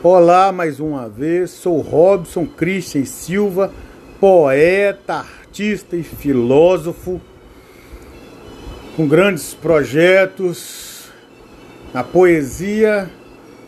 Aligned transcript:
Olá 0.00 0.52
mais 0.52 0.78
uma 0.78 1.08
vez, 1.08 1.50
sou 1.50 1.80
Robson 1.80 2.46
Christian 2.46 3.04
Silva, 3.04 3.72
poeta, 4.20 5.14
artista 5.14 5.96
e 5.96 6.04
filósofo, 6.04 7.20
com 8.94 9.08
grandes 9.08 9.54
projetos 9.54 11.10
na 11.92 12.04
poesia, 12.04 13.10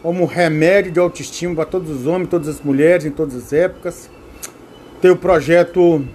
como 0.05 0.25
remédio 0.25 0.93
de 0.93 1.01
autoestima 1.01 1.57
para 1.57 1.65
todos 1.65 1.91
os 1.91 2.07
homens, 2.07 2.29
todas 2.29 2.47
as 2.47 2.61
mulheres, 2.61 3.05
em 3.05 3.11
todas 3.11 3.35
as 3.35 3.53
épocas. 3.53 4.09
Tenho 5.03 5.15
o 5.15 5.19
projeto 5.19 6.07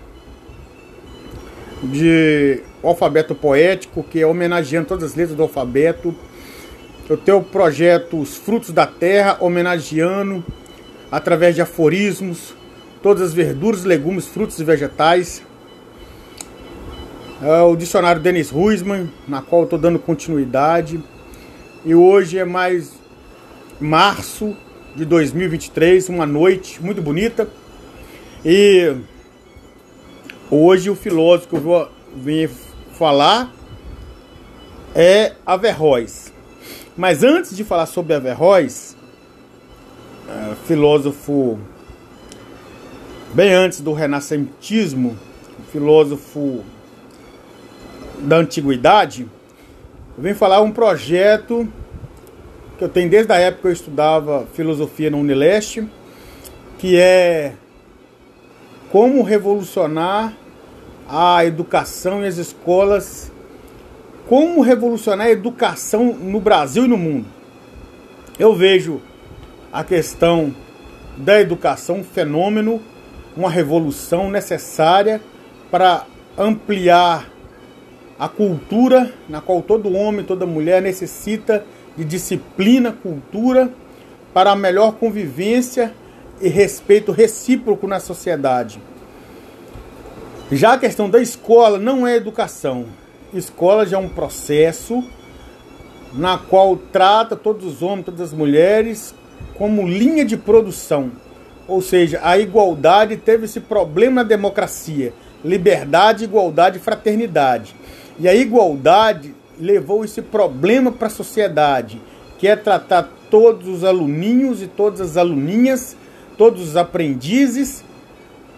de 1.84 2.64
alfabeto 2.82 3.36
poético, 3.36 4.02
que 4.02 4.22
é 4.22 4.26
homenageando 4.26 4.88
todas 4.88 5.04
as 5.04 5.16
letras 5.16 5.36
do 5.36 5.44
alfabeto 5.44 6.16
eu 7.08 7.18
tenho 7.18 7.38
o 7.38 7.44
projeto 7.44 8.20
Os 8.20 8.36
Frutos 8.36 8.72
da 8.72 8.88
Terra, 8.88 9.38
homenageando, 9.40 10.44
através 11.12 11.54
de 11.54 11.62
aforismos, 11.62 12.56
todas 13.04 13.22
as 13.22 13.34
verduras, 13.34 13.84
legumes, 13.84 14.28
frutos 14.28 14.60
e 14.60 14.64
vegetais. 14.64 15.44
É 17.42 17.62
o 17.62 17.76
dicionário 17.76 18.22
Denis 18.22 18.50
Ruisman, 18.50 19.12
na 19.28 19.42
qual 19.42 19.66
estou 19.66 19.78
dando 19.78 20.00
continuidade. 20.00 21.04
E 21.86 21.94
hoje 21.94 22.40
é 22.40 22.46
mais 22.46 22.94
março 23.80 24.58
de 24.96 25.06
2023, 25.06 26.10
uma 26.10 26.26
noite 26.26 26.82
muito 26.82 27.04
bonita. 27.04 27.48
E 28.44 28.96
hoje 30.50 30.90
o 30.90 30.96
filósofo 30.96 31.50
que 31.50 31.56
eu 31.56 31.62
vou 31.62 31.88
vir 32.16 32.50
falar 32.98 33.54
é 34.96 35.34
Averroes. 35.46 36.35
Mas 36.98 37.24
antes 37.24 37.54
de 37.54 37.66
falar 37.66 37.88
sobre 37.88 38.14
Averroes, 38.14 38.96
é, 40.30 40.56
filósofo 40.66 41.60
bem 43.34 43.52
antes 43.54 43.82
do 43.82 43.92
renascentismo, 43.92 45.18
filósofo 45.74 46.64
da 48.20 48.38
antiguidade, 48.38 49.28
eu 50.18 50.24
venho 50.24 50.36
falar 50.38 50.62
um 50.62 50.72
projeto 50.72 51.68
que 52.78 52.84
eu 52.86 52.88
tenho 52.88 53.10
desde 53.10 53.34
a 53.34 53.40
época 53.40 53.64
que 53.64 53.68
eu 53.68 53.74
estudava 53.74 54.48
filosofia 54.54 55.10
no 55.10 55.20
Unileste, 55.20 55.86
que 56.78 56.98
é 56.98 57.56
como 58.90 59.22
revolucionar 59.22 60.34
a 61.10 61.44
educação 61.44 62.24
e 62.24 62.28
as 62.28 62.38
escolas 62.38 63.34
como 64.28 64.62
revolucionar 64.62 65.28
a 65.28 65.32
educação 65.32 66.14
no 66.14 66.40
Brasil 66.40 66.86
e 66.86 66.88
no 66.88 66.98
mundo. 66.98 67.26
Eu 68.40 68.56
vejo 68.56 69.02
a 69.72 69.84
questão 69.84 70.54
da 71.18 71.40
educação 71.40 71.98
um 71.98 72.04
fenômeno, 72.04 72.82
uma 73.36 73.50
revolução 73.50 74.30
necessária 74.30 75.22
para 75.70 76.06
ampliar 76.38 77.30
a 78.18 78.28
cultura 78.28 79.14
na 79.28 79.42
qual 79.42 79.62
todo 79.62 79.94
homem, 79.94 80.26
toda 80.26 80.46
mulher 80.46 80.82
necessita 80.82 81.66
de 81.98 82.04
disciplina, 82.04 82.92
cultura 82.92 83.72
para 84.34 84.52
a 84.52 84.56
melhor 84.56 84.94
convivência 84.94 85.94
e 86.42 86.50
respeito 86.50 87.12
recíproco 87.12 87.88
na 87.88 88.00
sociedade. 88.00 88.82
Já 90.52 90.74
a 90.74 90.78
questão 90.78 91.10
da 91.10 91.22
escola 91.22 91.78
não 91.78 92.06
é 92.06 92.16
educação, 92.16 92.86
escola 93.40 93.86
já 93.86 93.98
é 93.98 94.00
um 94.00 94.10
processo 94.10 95.04
na 96.14 96.38
qual 96.38 96.78
trata 96.78 97.36
todos 97.36 97.66
os 97.66 97.82
homens, 97.82 98.06
todas 98.06 98.22
as 98.22 98.34
mulheres 98.34 99.14
como 99.58 99.88
linha 99.88 100.26
de 100.26 100.38
produção. 100.38 101.12
Ou 101.68 101.82
seja, 101.82 102.20
a 102.24 102.38
igualdade 102.38 103.18
teve 103.18 103.46
esse 103.46 103.60
problema 103.60 104.24
na 104.24 104.28
democracia: 104.28 105.14
liberdade, 105.44 106.24
igualdade 106.24 106.80
fraternidade. 106.80 107.76
E 108.20 108.28
a 108.28 108.36
igualdade 108.36 109.34
levou 109.60 110.06
esse 110.06 110.22
problema 110.22 110.92
para 110.92 111.08
a 111.08 111.12
sociedade, 111.12 112.02
que 112.38 112.48
é 112.48 112.56
tratar 112.56 113.10
todos 113.30 113.68
os 113.68 113.84
aluninhos 113.84 114.62
e 114.62 114.68
todas 114.68 115.02
as 115.02 115.18
aluninhas, 115.18 115.98
todos 116.38 116.62
os 116.62 116.78
aprendizes, 116.78 117.84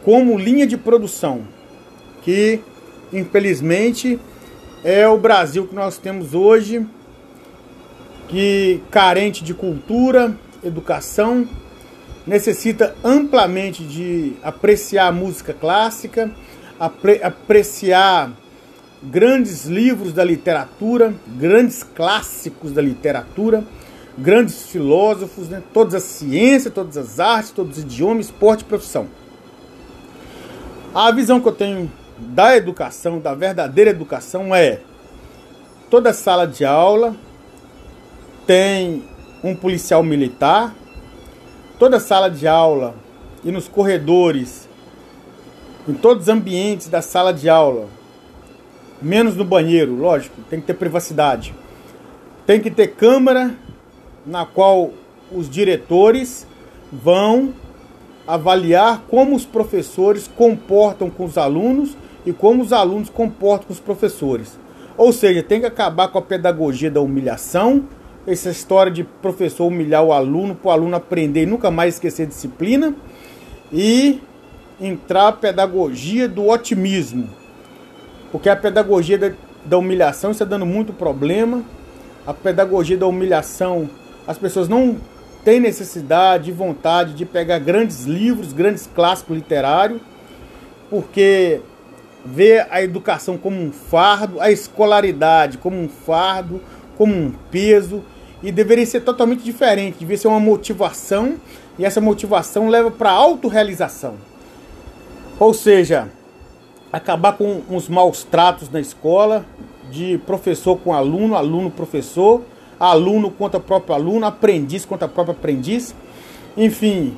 como 0.04 0.38
linha 0.38 0.68
de 0.68 0.78
produção, 0.78 1.42
que 2.22 2.60
infelizmente 3.12 4.20
é 4.84 5.08
o 5.08 5.18
Brasil 5.18 5.68
que 5.68 5.76
nós 5.76 5.98
temos 5.98 6.34
hoje, 6.34 6.86
que 8.28 8.82
carente 8.92 9.44
de 9.44 9.54
cultura, 9.54 10.36
educação, 10.64 11.48
necessita 12.26 12.96
amplamente 13.04 13.84
de 13.84 14.34
apreciar 14.44 15.12
música 15.14 15.54
clássica, 15.54 16.30
apre 16.80 17.22
apreciar 17.24 18.32
grandes 19.02 19.66
livros 19.66 20.12
da 20.12 20.24
literatura, 20.24 21.14
grandes 21.38 21.84
clássicos 21.84 22.72
da 22.72 22.82
literatura, 22.82 23.64
grandes 24.18 24.68
filósofos, 24.68 25.48
né? 25.48 25.62
todas 25.74 25.94
as 25.94 26.04
ciências, 26.04 26.74
todas 26.74 26.98
as 26.98 27.20
artes, 27.20 27.52
todos 27.52 27.78
os 27.78 27.84
idiomas, 27.84 28.26
esporte 28.26 28.62
e 28.62 28.66
profissão. 28.66 29.08
A 30.94 31.12
visão 31.12 31.40
que 31.40 31.48
eu 31.48 31.54
tenho 31.54 31.92
da 32.20 32.56
educação, 32.56 33.20
da 33.20 33.34
verdadeira 33.34 33.92
educação 33.92 34.54
é 34.54 34.82
toda 35.90 36.14
sala 36.14 36.48
de 36.48 36.66
aula 36.66 37.16
tem 38.48 39.04
um 39.44 39.54
policial 39.54 40.02
militar, 40.02 40.74
toda 41.78 42.00
sala 42.00 42.30
de 42.30 42.48
aula 42.48 42.96
e 43.44 43.52
nos 43.52 43.68
corredores, 43.68 44.68
em 45.88 45.94
todos 45.94 46.24
os 46.24 46.30
ambientes 46.30 46.88
da 46.88 47.02
sala 47.02 47.34
de 47.34 47.50
aula, 47.50 47.88
menos 49.02 49.36
no 49.36 49.44
banheiro, 49.44 49.96
lógico, 49.96 50.42
tem 50.50 50.62
que 50.62 50.68
ter 50.68 50.74
privacidade. 50.74 51.54
Tem 52.46 52.62
que 52.62 52.72
ter 52.72 52.88
câmera 52.88 53.54
na 54.26 54.46
qual 54.46 54.92
os 55.30 55.50
diretores 55.50 56.48
vão 56.92 57.54
avaliar 58.28 59.04
como 59.10 59.36
os 59.36 59.46
professores 59.46 60.28
comportam 60.28 61.10
com 61.10 61.24
os 61.24 61.38
alunos 61.38 61.96
e 62.26 62.34
como 62.34 62.62
os 62.62 62.74
alunos 62.74 63.10
comportam 63.10 63.68
com 63.68 63.74
os 63.74 63.80
professores. 63.80 64.60
Ou 64.98 65.14
seja, 65.14 65.42
tem 65.42 65.62
que 65.62 65.66
acabar 65.66 66.10
com 66.10 66.18
a 66.18 66.22
pedagogia 66.22 66.92
da 66.92 67.00
humilhação, 67.00 67.86
essa 68.26 68.50
história 68.50 68.92
de 68.92 69.04
professor 69.04 69.68
humilhar 69.68 70.04
o 70.04 70.12
aluno, 70.12 70.54
para 70.54 70.70
o 70.70 70.72
aluno 70.72 70.96
aprender 70.98 71.44
e 71.44 71.46
nunca 71.46 71.72
mais 71.72 71.94
esquecer 71.94 72.28
disciplina, 72.28 72.94
e 73.72 74.20
entrar 74.82 75.30
a 75.30 75.32
pedagogia 75.32 76.28
do 76.28 76.48
otimismo, 76.48 77.30
porque 78.32 78.50
a 78.50 78.56
pedagogia 78.56 79.18
da, 79.18 79.32
da 79.66 79.78
humilhação 79.78 80.32
está 80.32 80.46
dando 80.46 80.66
muito 80.66 80.92
problema, 80.92 81.64
a 82.26 82.34
pedagogia 82.34 82.98
da 82.98 83.08
humilhação, 83.08 83.90
as 84.28 84.38
pessoas 84.38 84.68
não 84.68 84.98
têm 85.48 85.62
necessidade 85.62 86.50
e 86.50 86.54
vontade 86.54 87.14
de 87.14 87.26
pegar 87.26 87.58
grandes 87.60 88.04
livros, 88.04 88.52
grandes 88.52 88.86
clássicos 88.86 89.34
literários, 89.34 90.02
porque 90.90 91.62
vê 92.26 92.68
a 92.70 92.84
educação 92.84 93.38
como 93.38 93.58
um 93.58 93.72
fardo, 93.72 94.42
a 94.42 94.52
escolaridade 94.52 95.58
como 95.58 95.78
um 95.80 95.88
fardo, 95.88 96.62
como 96.98 97.16
um 97.16 97.32
peso, 97.50 98.04
e 98.44 98.52
deveria 98.52 98.86
ser 98.86 99.00
totalmente 99.06 99.42
diferente, 99.42 100.00
deveria 100.00 100.18
ser 100.18 100.28
uma 100.28 100.38
motivação, 100.38 101.36
e 101.80 101.86
essa 101.86 102.02
motivação 102.02 102.68
leva 102.68 102.92
para 102.92 103.12
a 103.12 103.14
autorrealização. 103.14 104.16
Ou 105.40 105.54
seja, 105.54 106.10
acabar 106.92 107.38
com 107.38 107.62
os 107.70 107.88
maus 107.88 108.22
tratos 108.22 108.70
na 108.70 108.82
escola, 108.82 109.46
de 109.90 110.18
professor 110.26 110.78
com 110.78 110.94
aluno, 110.94 111.38
aluno 111.38 111.72
professor, 111.72 112.42
aluno 112.80 113.32
contra 113.32 113.60
próprio 113.60 113.96
aluno, 113.96 114.26
aprendiz 114.26 114.86
contra 114.86 115.08
próprio 115.08 115.36
aprendiz. 115.36 115.96
Enfim, 116.56 117.18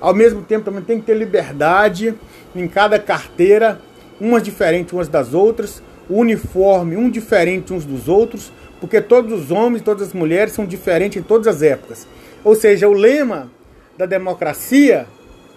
ao 0.00 0.14
mesmo 0.14 0.42
tempo 0.42 0.64
também 0.64 0.82
tem 0.82 1.00
que 1.00 1.06
ter 1.06 1.14
liberdade 1.14 2.14
em 2.54 2.66
cada 2.68 2.98
carteira 2.98 3.80
umas 4.20 4.42
diferentes 4.42 4.92
umas 4.92 5.08
das 5.08 5.34
outras, 5.34 5.82
uniforme 6.08 6.96
um 6.96 7.10
diferente 7.10 7.72
uns 7.72 7.84
dos 7.84 8.08
outros, 8.08 8.52
porque 8.80 9.00
todos 9.00 9.32
os 9.32 9.50
homens, 9.50 9.82
todas 9.82 10.08
as 10.08 10.14
mulheres 10.14 10.52
são 10.52 10.66
diferentes 10.66 11.20
em 11.20 11.22
todas 11.22 11.46
as 11.46 11.62
épocas. 11.62 12.06
Ou 12.44 12.54
seja, 12.54 12.88
o 12.88 12.92
lema 12.92 13.50
da 13.96 14.06
democracia, 14.06 15.06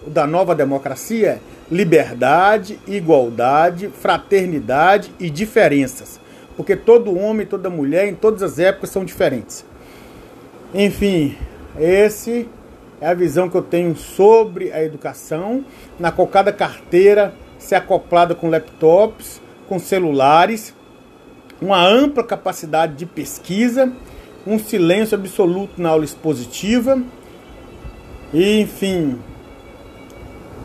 da 0.06 0.26
nova 0.26 0.54
democracia, 0.54 1.28
é 1.28 1.38
liberdade, 1.70 2.78
igualdade, 2.86 3.90
fraternidade 4.00 5.12
e 5.18 5.28
diferenças. 5.28 6.20
Porque 6.56 6.74
todo 6.74 7.16
homem, 7.16 7.46
toda 7.46 7.68
mulher, 7.68 8.08
em 8.08 8.14
todas 8.14 8.42
as 8.42 8.58
épocas 8.58 8.90
são 8.90 9.04
diferentes. 9.04 9.64
Enfim, 10.74 11.36
esse 11.78 12.48
é 13.00 13.06
a 13.06 13.14
visão 13.14 13.48
que 13.48 13.56
eu 13.56 13.62
tenho 13.62 13.94
sobre 13.94 14.72
a 14.72 14.82
educação, 14.82 15.64
na 15.98 16.10
qual 16.10 16.26
cada 16.26 16.52
carteira 16.52 17.34
ser 17.58 17.74
acoplada 17.74 18.34
com 18.34 18.48
laptops, 18.48 19.40
com 19.68 19.78
celulares, 19.78 20.74
uma 21.60 21.86
ampla 21.86 22.24
capacidade 22.24 22.94
de 22.94 23.06
pesquisa, 23.06 23.92
um 24.46 24.58
silêncio 24.58 25.16
absoluto 25.16 25.80
na 25.80 25.88
aula 25.88 26.04
expositiva 26.04 27.02
E, 28.32 28.60
enfim, 28.60 29.18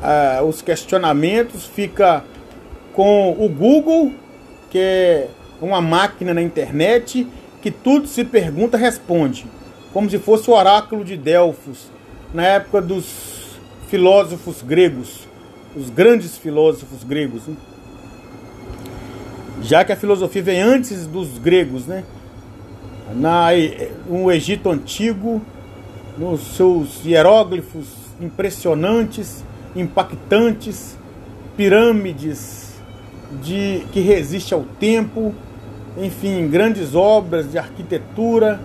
uh, 0.02 0.44
os 0.46 0.62
questionamentos 0.62 1.66
fica 1.66 2.24
com 2.94 3.32
o 3.32 3.48
Google, 3.48 4.12
que 4.70 4.78
é 4.78 5.30
uma 5.62 5.82
máquina 5.82 6.34
na 6.34 6.42
internet 6.42 7.28
que 7.62 7.70
tudo 7.70 8.08
se 8.08 8.26
pergunta 8.26 8.78
responde, 8.78 9.46
como 9.94 10.10
se 10.10 10.18
fosse 10.18 10.50
o 10.50 10.54
oráculo 10.54 11.06
de 11.06 11.16
Delfos, 11.16 11.92
na 12.34 12.44
época 12.44 12.82
dos 12.82 13.60
filósofos 13.88 14.62
gregos, 14.62 15.28
os 15.76 15.90
grandes 15.90 16.38
filósofos 16.38 17.04
gregos. 17.04 17.48
Né? 17.48 17.56
Já 19.62 19.86
que 19.86 19.92
a 19.92 19.96
filosofia 19.96 20.42
vem 20.42 20.62
antes 20.62 21.06
dos 21.06 21.38
gregos, 21.38 21.86
né? 21.86 22.04
Na, 23.14 23.50
no 24.08 24.32
Egito 24.32 24.70
Antigo, 24.70 25.42
nos 26.18 26.56
seus 26.56 27.04
hieróglifos 27.06 27.88
impressionantes, 28.20 29.44
impactantes, 29.76 30.98
pirâmides 31.58 32.72
de 33.44 33.84
que 33.92 34.00
resiste 34.00 34.54
ao 34.54 34.64
tempo, 34.80 35.34
enfim, 35.98 36.48
grandes 36.48 36.96
obras 36.96 37.52
de 37.52 37.58
arquitetura. 37.58 38.60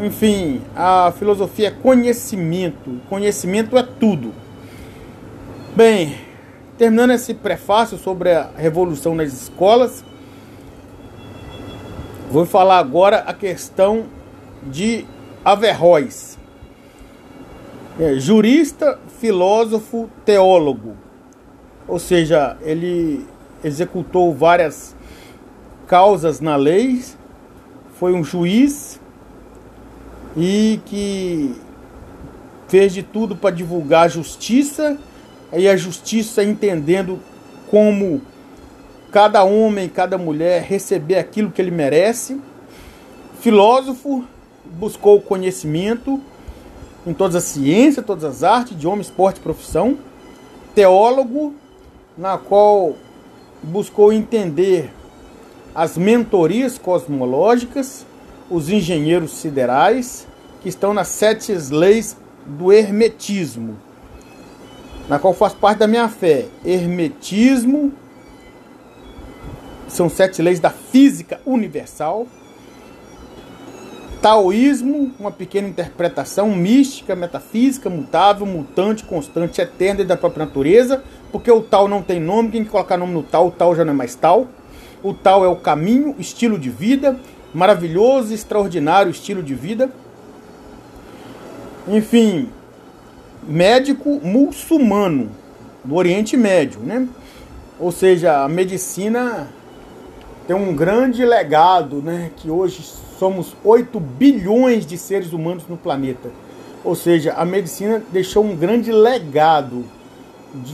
Enfim, 0.00 0.62
a 0.74 1.12
filosofia 1.18 1.68
é 1.68 1.70
conhecimento. 1.70 3.00
Conhecimento 3.08 3.76
é 3.76 3.82
tudo. 3.82 4.32
Bem, 5.74 6.16
terminando 6.78 7.10
esse 7.12 7.34
prefácio 7.34 7.98
sobre 7.98 8.32
a 8.32 8.50
revolução 8.56 9.14
nas 9.14 9.32
escolas, 9.32 10.04
vou 12.30 12.46
falar 12.46 12.78
agora 12.78 13.18
a 13.18 13.34
questão 13.34 14.04
de 14.62 15.04
Averroes. 15.44 16.38
É, 17.98 18.14
jurista, 18.14 18.98
filósofo, 19.20 20.08
teólogo. 20.24 20.96
Ou 21.86 21.98
seja, 21.98 22.56
ele 22.62 23.26
executou 23.62 24.32
várias 24.32 24.96
causas 25.90 26.40
na 26.40 26.54
lei, 26.54 27.02
foi 27.98 28.12
um 28.12 28.22
juiz 28.22 29.00
e 30.36 30.78
que 30.86 31.52
fez 32.68 32.94
de 32.94 33.02
tudo 33.02 33.34
para 33.34 33.50
divulgar 33.50 34.04
a 34.04 34.08
justiça, 34.08 34.96
e 35.52 35.68
a 35.68 35.76
justiça 35.76 36.44
entendendo 36.44 37.18
como 37.68 38.22
cada 39.10 39.42
homem, 39.42 39.88
cada 39.88 40.16
mulher 40.16 40.62
receber 40.62 41.16
aquilo 41.16 41.50
que 41.50 41.60
ele 41.60 41.72
merece. 41.72 42.40
Filósofo, 43.40 44.24
buscou 44.64 45.16
o 45.16 45.20
conhecimento 45.20 46.20
em 47.04 47.12
todas 47.12 47.34
as 47.34 47.42
ciências, 47.42 48.06
todas 48.06 48.22
as 48.22 48.44
artes, 48.44 48.74
idioma, 48.74 49.02
esporte 49.02 49.38
e 49.38 49.42
profissão. 49.42 49.98
Teólogo, 50.72 51.52
na 52.16 52.38
qual 52.38 52.94
buscou 53.60 54.12
entender 54.12 54.92
as 55.74 55.96
mentorias 55.96 56.78
cosmológicas, 56.78 58.04
os 58.50 58.68
engenheiros 58.68 59.32
siderais, 59.32 60.26
que 60.60 60.68
estão 60.68 60.92
nas 60.92 61.08
sete 61.08 61.52
leis 61.70 62.16
do 62.44 62.72
hermetismo, 62.72 63.76
na 65.08 65.18
qual 65.18 65.32
faz 65.32 65.54
parte 65.54 65.78
da 65.78 65.86
minha 65.86 66.08
fé. 66.08 66.46
Hermetismo 66.64 67.92
são 69.88 70.08
sete 70.08 70.42
leis 70.42 70.60
da 70.60 70.70
física 70.70 71.40
universal. 71.46 72.26
Taoísmo, 74.20 75.12
uma 75.18 75.30
pequena 75.30 75.68
interpretação 75.68 76.50
mística, 76.50 77.16
metafísica, 77.16 77.88
mutável, 77.88 78.44
mutante, 78.44 79.04
constante, 79.04 79.62
eterna 79.62 80.02
e 80.02 80.04
da 80.04 80.16
própria 80.16 80.44
natureza, 80.44 81.02
porque 81.32 81.50
o 81.50 81.62
tal 81.62 81.88
não 81.88 82.02
tem 82.02 82.20
nome, 82.20 82.50
quem 82.50 82.64
colocar 82.64 82.98
nome 82.98 83.14
no 83.14 83.22
tal, 83.22 83.46
o 83.46 83.50
tal 83.50 83.74
já 83.74 83.82
não 83.82 83.94
é 83.94 83.96
mais 83.96 84.14
tal. 84.14 84.46
O 85.02 85.14
tal 85.14 85.44
é 85.44 85.48
o 85.48 85.56
caminho, 85.56 86.14
estilo 86.18 86.58
de 86.58 86.68
vida, 86.68 87.18
maravilhoso, 87.54 88.34
extraordinário 88.34 89.10
estilo 89.10 89.42
de 89.42 89.54
vida. 89.54 89.90
Enfim, 91.88 92.50
médico 93.42 94.20
muçulmano 94.22 95.30
do 95.82 95.94
Oriente 95.94 96.36
Médio, 96.36 96.80
né? 96.80 97.08
Ou 97.78 97.90
seja, 97.90 98.44
a 98.44 98.48
medicina 98.48 99.48
tem 100.46 100.54
um 100.54 100.74
grande 100.74 101.24
legado, 101.24 102.02
né? 102.02 102.30
Que 102.36 102.50
hoje 102.50 102.82
somos 103.18 103.56
8 103.64 103.98
bilhões 103.98 104.84
de 104.84 104.98
seres 104.98 105.32
humanos 105.32 105.64
no 105.68 105.76
planeta. 105.76 106.30
Ou 106.84 106.94
seja, 106.94 107.32
a 107.32 107.44
medicina 107.44 108.02
deixou 108.12 108.44
um 108.44 108.54
grande 108.54 108.92
legado 108.92 109.84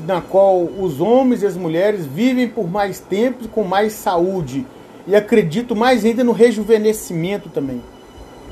na 0.07 0.21
qual 0.21 0.63
os 0.63 1.01
homens 1.01 1.43
e 1.43 1.47
as 1.47 1.57
mulheres 1.57 2.07
vivem 2.07 2.49
por 2.49 2.69
mais 2.69 3.01
tempo 3.01 3.49
com 3.49 3.65
mais 3.65 3.93
saúde. 3.93 4.67
E 5.07 5.15
acredito 5.15 5.77
mais 5.77 6.05
ainda 6.05 6.25
no 6.25 6.33
rejuvenescimento 6.33 7.49
também. 7.49 7.83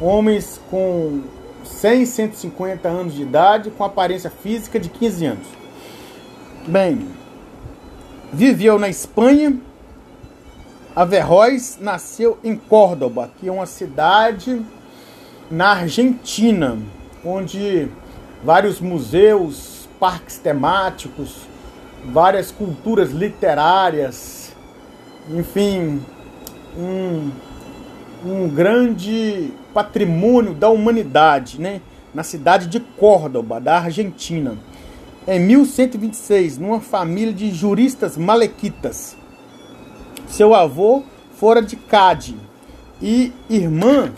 Homens 0.01 0.61
com 0.71 1.23
100, 1.65 2.07
150 2.07 2.89
anos 2.89 3.15
de 3.15 3.23
idade, 3.23 3.71
com 3.71 3.85
aparência 3.85 4.31
física 4.31 4.79
de 4.79 4.89
15 4.89 5.27
anos. 5.27 5.47
Bem, 6.67 7.09
viveu 8.33 8.79
na 8.79 8.89
Espanha. 8.89 9.57
Averroes 10.95 11.79
nasceu 11.81 12.39
em 12.45 12.55
Córdoba, 12.55 13.31
que 13.39 13.49
é 13.49 13.53
uma 13.53 13.67
cidade 13.67 14.65
na 15.51 15.73
Argentina, 15.73 16.79
onde 17.25 17.89
vários 18.45 18.81
museus 18.81 19.74
parques 20.05 20.37
temáticos, 20.37 21.49
várias 22.05 22.51
culturas 22.51 23.11
literárias, 23.11 24.53
enfim, 25.31 26.03
um, 26.77 27.31
um 28.23 28.47
grande 28.47 29.51
patrimônio 29.73 30.53
da 30.53 30.69
humanidade, 30.69 31.59
né? 31.59 31.81
na 32.13 32.23
cidade 32.23 32.67
de 32.67 32.81
Córdoba, 32.81 33.59
da 33.59 33.79
Argentina. 33.79 34.59
Em 35.27 35.41
1126, 35.41 36.59
numa 36.59 36.81
família 36.81 37.33
de 37.33 37.51
juristas 37.51 38.19
malequitas. 38.19 39.17
Seu 40.27 40.55
avô 40.55 41.03
fora 41.39 41.63
de 41.63 41.77
Cádiz 41.77 42.37
e 43.01 43.33
irmã 43.49 44.13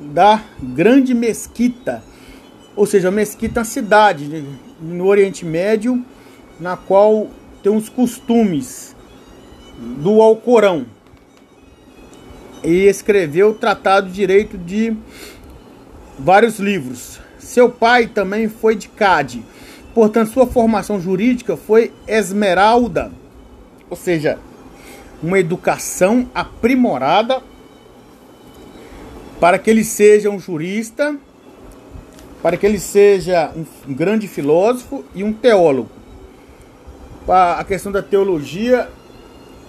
da 0.00 0.42
grande 0.62 1.12
mesquita, 1.12 2.02
ou 2.74 2.86
seja, 2.86 3.10
mesquita 3.10 3.60
é 3.60 3.60
uma 3.60 3.64
cidade 3.66 4.63
no 4.80 5.06
Oriente 5.06 5.44
Médio, 5.44 6.04
na 6.58 6.76
qual 6.76 7.28
tem 7.62 7.74
os 7.74 7.88
costumes 7.88 8.94
do 9.78 10.20
Alcorão. 10.20 10.86
E 12.62 12.86
escreveu 12.86 13.50
o 13.50 13.54
Tratado 13.54 14.08
de 14.08 14.14
Direito 14.14 14.56
de 14.56 14.96
vários 16.18 16.58
livros. 16.58 17.20
Seu 17.38 17.70
pai 17.70 18.06
também 18.06 18.48
foi 18.48 18.74
de 18.74 18.88
Cádiz. 18.88 19.42
Portanto, 19.94 20.32
sua 20.32 20.46
formação 20.46 21.00
jurídica 21.00 21.56
foi 21.56 21.92
esmeralda, 22.08 23.12
ou 23.88 23.96
seja, 23.96 24.38
uma 25.22 25.38
educação 25.38 26.28
aprimorada 26.34 27.40
para 29.38 29.58
que 29.58 29.70
ele 29.70 29.84
seja 29.84 30.30
um 30.30 30.38
jurista 30.38 31.16
para 32.44 32.58
que 32.58 32.66
ele 32.66 32.78
seja 32.78 33.50
um 33.88 33.94
grande 33.94 34.28
filósofo 34.28 35.02
e 35.14 35.24
um 35.24 35.32
teólogo. 35.32 35.88
A 37.26 37.64
questão 37.64 37.90
da 37.90 38.02
teologia 38.02 38.86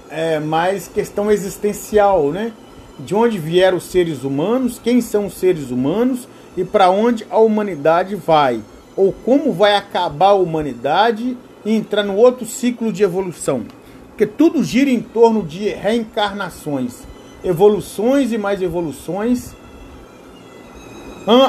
é 0.09 0.41
mais 0.41 0.85
questão 0.85 1.31
existencial, 1.31 2.33
né? 2.33 2.51
De 2.99 3.15
onde 3.15 3.39
vieram 3.39 3.77
os 3.77 3.85
seres 3.85 4.25
humanos, 4.25 4.77
quem 4.77 4.99
são 4.99 5.27
os 5.27 5.35
seres 5.35 5.71
humanos 5.71 6.27
e 6.57 6.65
para 6.65 6.89
onde 6.89 7.25
a 7.29 7.37
humanidade 7.37 8.13
vai, 8.13 8.59
ou 8.93 9.13
como 9.23 9.53
vai 9.53 9.77
acabar 9.77 10.31
a 10.31 10.33
humanidade 10.33 11.37
e 11.63 11.73
entrar 11.73 12.03
no 12.03 12.17
outro 12.17 12.45
ciclo 12.45 12.91
de 12.91 13.03
evolução. 13.03 13.63
Porque 14.09 14.25
tudo 14.25 14.61
gira 14.61 14.89
em 14.89 14.99
torno 14.99 15.43
de 15.43 15.69
reencarnações, 15.69 17.03
evoluções 17.41 18.33
e 18.33 18.37
mais 18.37 18.61
evoluções 18.61 19.55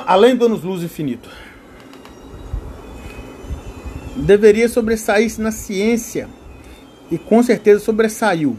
além 0.06 0.34
do 0.34 0.46
anos-luz 0.46 0.82
infinito. 0.82 1.28
Deveria 4.16 4.68
sobressair-se 4.68 5.40
na 5.40 5.52
ciência 5.52 6.28
e 7.10 7.18
com 7.18 7.42
certeza 7.42 7.84
sobressaiu. 7.84 8.56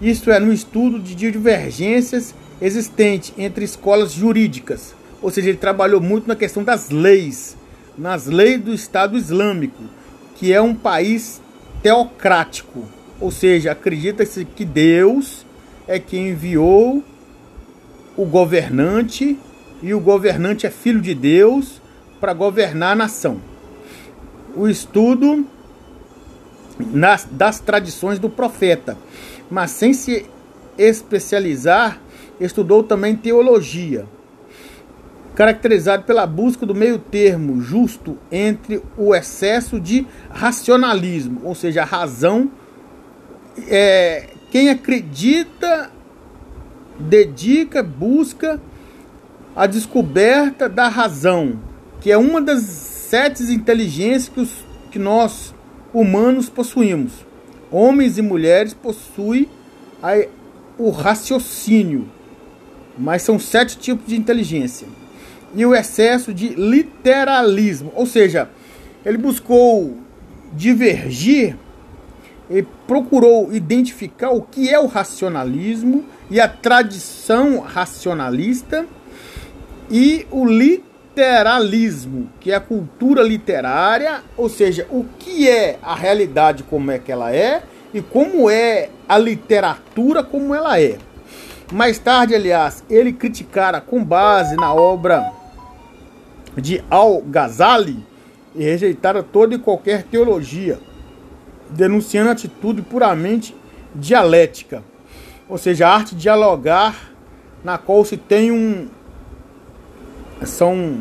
Isto 0.00 0.30
é, 0.30 0.40
no 0.40 0.52
estudo 0.52 0.98
de 0.98 1.14
divergências 1.14 2.34
existentes 2.60 3.32
entre 3.38 3.64
escolas 3.64 4.12
jurídicas. 4.12 4.94
Ou 5.22 5.30
seja, 5.30 5.48
ele 5.48 5.58
trabalhou 5.58 6.00
muito 6.00 6.26
na 6.28 6.36
questão 6.36 6.62
das 6.62 6.90
leis, 6.90 7.56
nas 7.96 8.26
leis 8.26 8.60
do 8.60 8.74
Estado 8.74 9.16
Islâmico, 9.16 9.84
que 10.34 10.52
é 10.52 10.60
um 10.60 10.74
país 10.74 11.40
teocrático. 11.82 12.84
Ou 13.20 13.30
seja, 13.30 13.72
acredita-se 13.72 14.44
que 14.44 14.64
Deus 14.64 15.46
é 15.86 15.98
quem 15.98 16.30
enviou 16.30 17.02
o 18.16 18.24
governante 18.24 19.38
e 19.82 19.94
o 19.94 20.00
governante 20.00 20.66
é 20.66 20.70
filho 20.70 21.00
de 21.00 21.14
Deus 21.14 21.80
para 22.20 22.32
governar 22.32 22.92
a 22.92 22.96
nação. 22.96 23.40
O 24.54 24.68
estudo 24.68 25.46
nas, 26.78 27.26
das 27.30 27.60
tradições 27.60 28.18
do 28.18 28.28
profeta, 28.28 28.96
mas 29.50 29.70
sem 29.70 29.92
se 29.92 30.26
especializar, 30.78 32.00
estudou 32.40 32.82
também 32.82 33.16
teologia, 33.16 34.06
caracterizado 35.34 36.04
pela 36.04 36.26
busca 36.26 36.64
do 36.64 36.74
meio 36.74 36.98
termo 36.98 37.60
justo 37.60 38.18
entre 38.30 38.82
o 38.96 39.14
excesso 39.14 39.78
de 39.78 40.06
racionalismo, 40.30 41.40
ou 41.44 41.54
seja, 41.54 41.82
a 41.82 41.84
razão. 41.84 42.50
É, 43.68 44.28
quem 44.50 44.68
acredita 44.68 45.90
dedica, 46.98 47.82
busca 47.82 48.60
a 49.56 49.66
descoberta 49.66 50.68
da 50.68 50.86
razão, 50.86 51.58
que 52.02 52.12
é 52.12 52.18
uma 52.18 52.42
das 52.42 52.60
sete 52.60 53.42
inteligências 53.44 54.28
que, 54.28 54.40
os, 54.40 54.50
que 54.90 54.98
nós 54.98 55.54
humanos 55.94 56.50
possuímos. 56.50 57.12
Homens 57.70 58.18
e 58.18 58.22
mulheres 58.22 58.74
possuem 58.74 59.48
a, 60.02 60.12
o 60.76 60.90
raciocínio, 60.90 62.06
mas 62.98 63.22
são 63.22 63.38
sete 63.38 63.78
tipos 63.78 64.08
de 64.08 64.16
inteligência. 64.16 64.86
E 65.54 65.64
o 65.64 65.74
excesso 65.74 66.34
de 66.34 66.48
literalismo, 66.48 67.90
ou 67.94 68.04
seja, 68.04 68.50
ele 69.04 69.16
buscou 69.16 69.96
divergir 70.52 71.56
e 72.50 72.62
procurou 72.86 73.52
identificar 73.54 74.30
o 74.30 74.42
que 74.42 74.68
é 74.68 74.78
o 74.78 74.86
racionalismo 74.86 76.04
e 76.30 76.38
a 76.38 76.46
tradição 76.46 77.60
racionalista 77.60 78.86
e 79.90 80.26
o 80.30 80.44
literalismo, 80.44 82.28
que 82.40 82.50
é 82.50 82.56
a 82.56 82.60
cultura 82.60 83.22
literária, 83.22 84.22
ou 84.36 84.48
seja, 84.48 84.86
o 84.90 85.04
que 85.18 85.48
é 85.48 85.78
a 85.82 85.94
realidade 85.94 86.62
como 86.62 86.90
é 86.90 86.98
que 86.98 87.12
ela 87.12 87.34
é 87.34 87.62
e 87.94 88.00
como 88.00 88.50
é 88.50 88.90
a 89.08 89.16
literatura 89.16 90.22
como 90.22 90.54
ela 90.54 90.80
é. 90.80 90.98
Mais 91.72 91.98
tarde, 91.98 92.34
aliás, 92.34 92.84
ele 92.88 93.12
criticara 93.12 93.80
com 93.80 94.04
base 94.04 94.56
na 94.56 94.72
obra 94.72 95.32
de 96.56 96.82
Al-Ghazali 96.88 98.04
e 98.54 98.64
rejeitara 98.64 99.22
toda 99.22 99.54
e 99.54 99.58
qualquer 99.58 100.04
teologia, 100.04 100.78
denunciando 101.70 102.30
a 102.30 102.32
atitude 102.32 102.82
puramente 102.82 103.54
dialética, 103.94 104.82
ou 105.48 105.58
seja, 105.58 105.88
a 105.88 105.94
arte 105.94 106.14
de 106.14 106.22
dialogar 106.22 107.12
na 107.64 107.78
qual 107.78 108.04
se 108.04 108.16
tem 108.16 108.50
um 108.50 108.88
são 110.44 111.00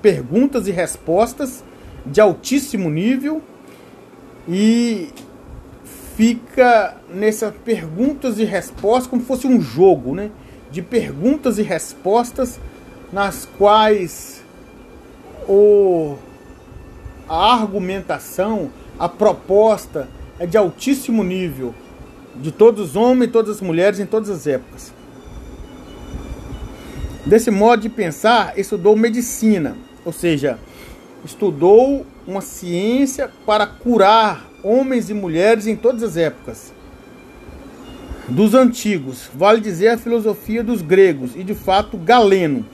perguntas 0.00 0.66
e 0.66 0.70
respostas 0.70 1.62
de 2.04 2.20
altíssimo 2.20 2.90
nível 2.90 3.42
e 4.48 5.10
fica 6.16 6.96
nessas 7.12 7.54
perguntas 7.64 8.38
e 8.38 8.44
respostas 8.44 9.06
como 9.06 9.22
fosse 9.22 9.46
um 9.46 9.60
jogo, 9.60 10.14
né? 10.14 10.30
De 10.70 10.82
perguntas 10.82 11.58
e 11.58 11.62
respostas 11.62 12.58
nas 13.12 13.46
quais 13.58 14.42
o, 15.48 16.16
a 17.28 17.54
argumentação, 17.54 18.70
a 18.98 19.08
proposta 19.08 20.08
é 20.38 20.46
de 20.46 20.56
altíssimo 20.56 21.22
nível, 21.22 21.74
de 22.36 22.50
todos 22.50 22.90
os 22.90 22.96
homens 22.96 23.30
todas 23.30 23.56
as 23.56 23.60
mulheres 23.60 24.00
em 24.00 24.06
todas 24.06 24.30
as 24.30 24.46
épocas. 24.46 24.92
Desse 27.24 27.52
modo 27.52 27.82
de 27.82 27.88
pensar, 27.88 28.58
estudou 28.58 28.96
medicina, 28.96 29.76
ou 30.04 30.12
seja, 30.12 30.58
estudou 31.24 32.04
uma 32.26 32.40
ciência 32.40 33.30
para 33.46 33.64
curar 33.64 34.44
homens 34.62 35.08
e 35.08 35.14
mulheres 35.14 35.68
em 35.68 35.76
todas 35.76 36.02
as 36.02 36.16
épocas. 36.16 36.72
Dos 38.28 38.54
antigos, 38.54 39.30
vale 39.32 39.60
dizer 39.60 39.88
a 39.88 39.98
filosofia 39.98 40.64
dos 40.64 40.82
gregos 40.82 41.36
e 41.36 41.44
de 41.44 41.54
fato 41.54 41.96
Galeno. 41.96 42.66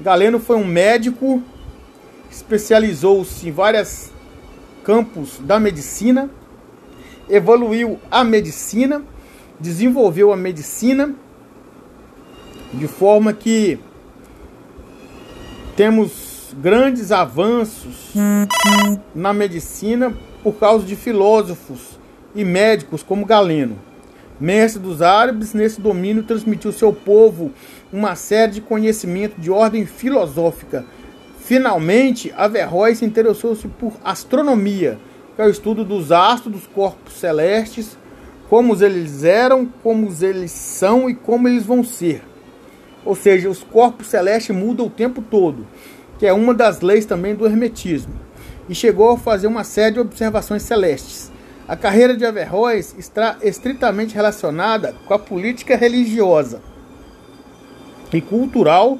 Galeno 0.00 0.38
foi 0.38 0.56
um 0.56 0.64
médico, 0.64 1.42
especializou-se 2.30 3.48
em 3.48 3.52
vários 3.52 4.10
campos 4.82 5.38
da 5.40 5.60
medicina, 5.60 6.30
evoluiu 7.28 7.98
a 8.10 8.24
medicina, 8.24 9.02
desenvolveu 9.58 10.32
a 10.32 10.36
medicina 10.38 11.14
de 12.72 12.86
forma 12.86 13.32
que 13.32 13.78
temos 15.76 16.54
grandes 16.56 17.12
avanços 17.12 18.12
na 19.14 19.32
medicina 19.32 20.12
por 20.42 20.54
causa 20.54 20.84
de 20.84 20.96
filósofos 20.96 21.98
e 22.34 22.44
médicos 22.44 23.02
como 23.02 23.26
Galeno. 23.26 23.78
Mestre 24.40 24.80
dos 24.80 25.02
árabes, 25.02 25.52
nesse 25.52 25.80
domínio 25.80 26.22
transmitiu 26.22 26.72
seu 26.72 26.92
povo 26.92 27.52
uma 27.92 28.14
série 28.14 28.52
de 28.52 28.60
conhecimento 28.60 29.38
de 29.38 29.50
ordem 29.50 29.84
filosófica. 29.84 30.84
Finalmente, 31.40 32.32
Averroes 32.36 33.02
interessou-se 33.02 33.68
por 33.68 33.92
astronomia, 34.02 34.98
que 35.36 35.42
é 35.42 35.46
o 35.46 35.50
estudo 35.50 35.84
dos 35.84 36.10
astros, 36.10 36.54
dos 36.54 36.66
corpos 36.66 37.14
celestes, 37.14 37.98
como 38.48 38.74
eles 38.82 39.24
eram, 39.24 39.66
como 39.82 40.08
eles 40.22 40.50
são 40.50 41.10
e 41.10 41.14
como 41.14 41.46
eles 41.46 41.64
vão 41.64 41.84
ser. 41.84 42.22
Ou 43.04 43.14
seja, 43.14 43.48
os 43.48 43.62
corpos 43.62 44.08
celestes 44.08 44.54
mudam 44.54 44.86
o 44.86 44.90
tempo 44.90 45.22
todo, 45.22 45.66
que 46.18 46.26
é 46.26 46.32
uma 46.32 46.54
das 46.54 46.80
leis 46.80 47.06
também 47.06 47.34
do 47.34 47.46
hermetismo 47.46 48.30
e 48.70 48.74
chegou 48.74 49.10
a 49.10 49.18
fazer 49.18 49.48
uma 49.48 49.64
série 49.64 49.94
de 49.94 50.00
observações 50.00 50.62
celestes. 50.62 51.32
A 51.66 51.76
carreira 51.76 52.16
de 52.16 52.24
Averroes 52.24 52.94
está 52.96 53.36
estritamente 53.42 54.14
relacionada 54.14 54.94
com 55.06 55.12
a 55.12 55.18
política 55.18 55.76
religiosa 55.76 56.62
e 58.12 58.20
cultural 58.20 58.96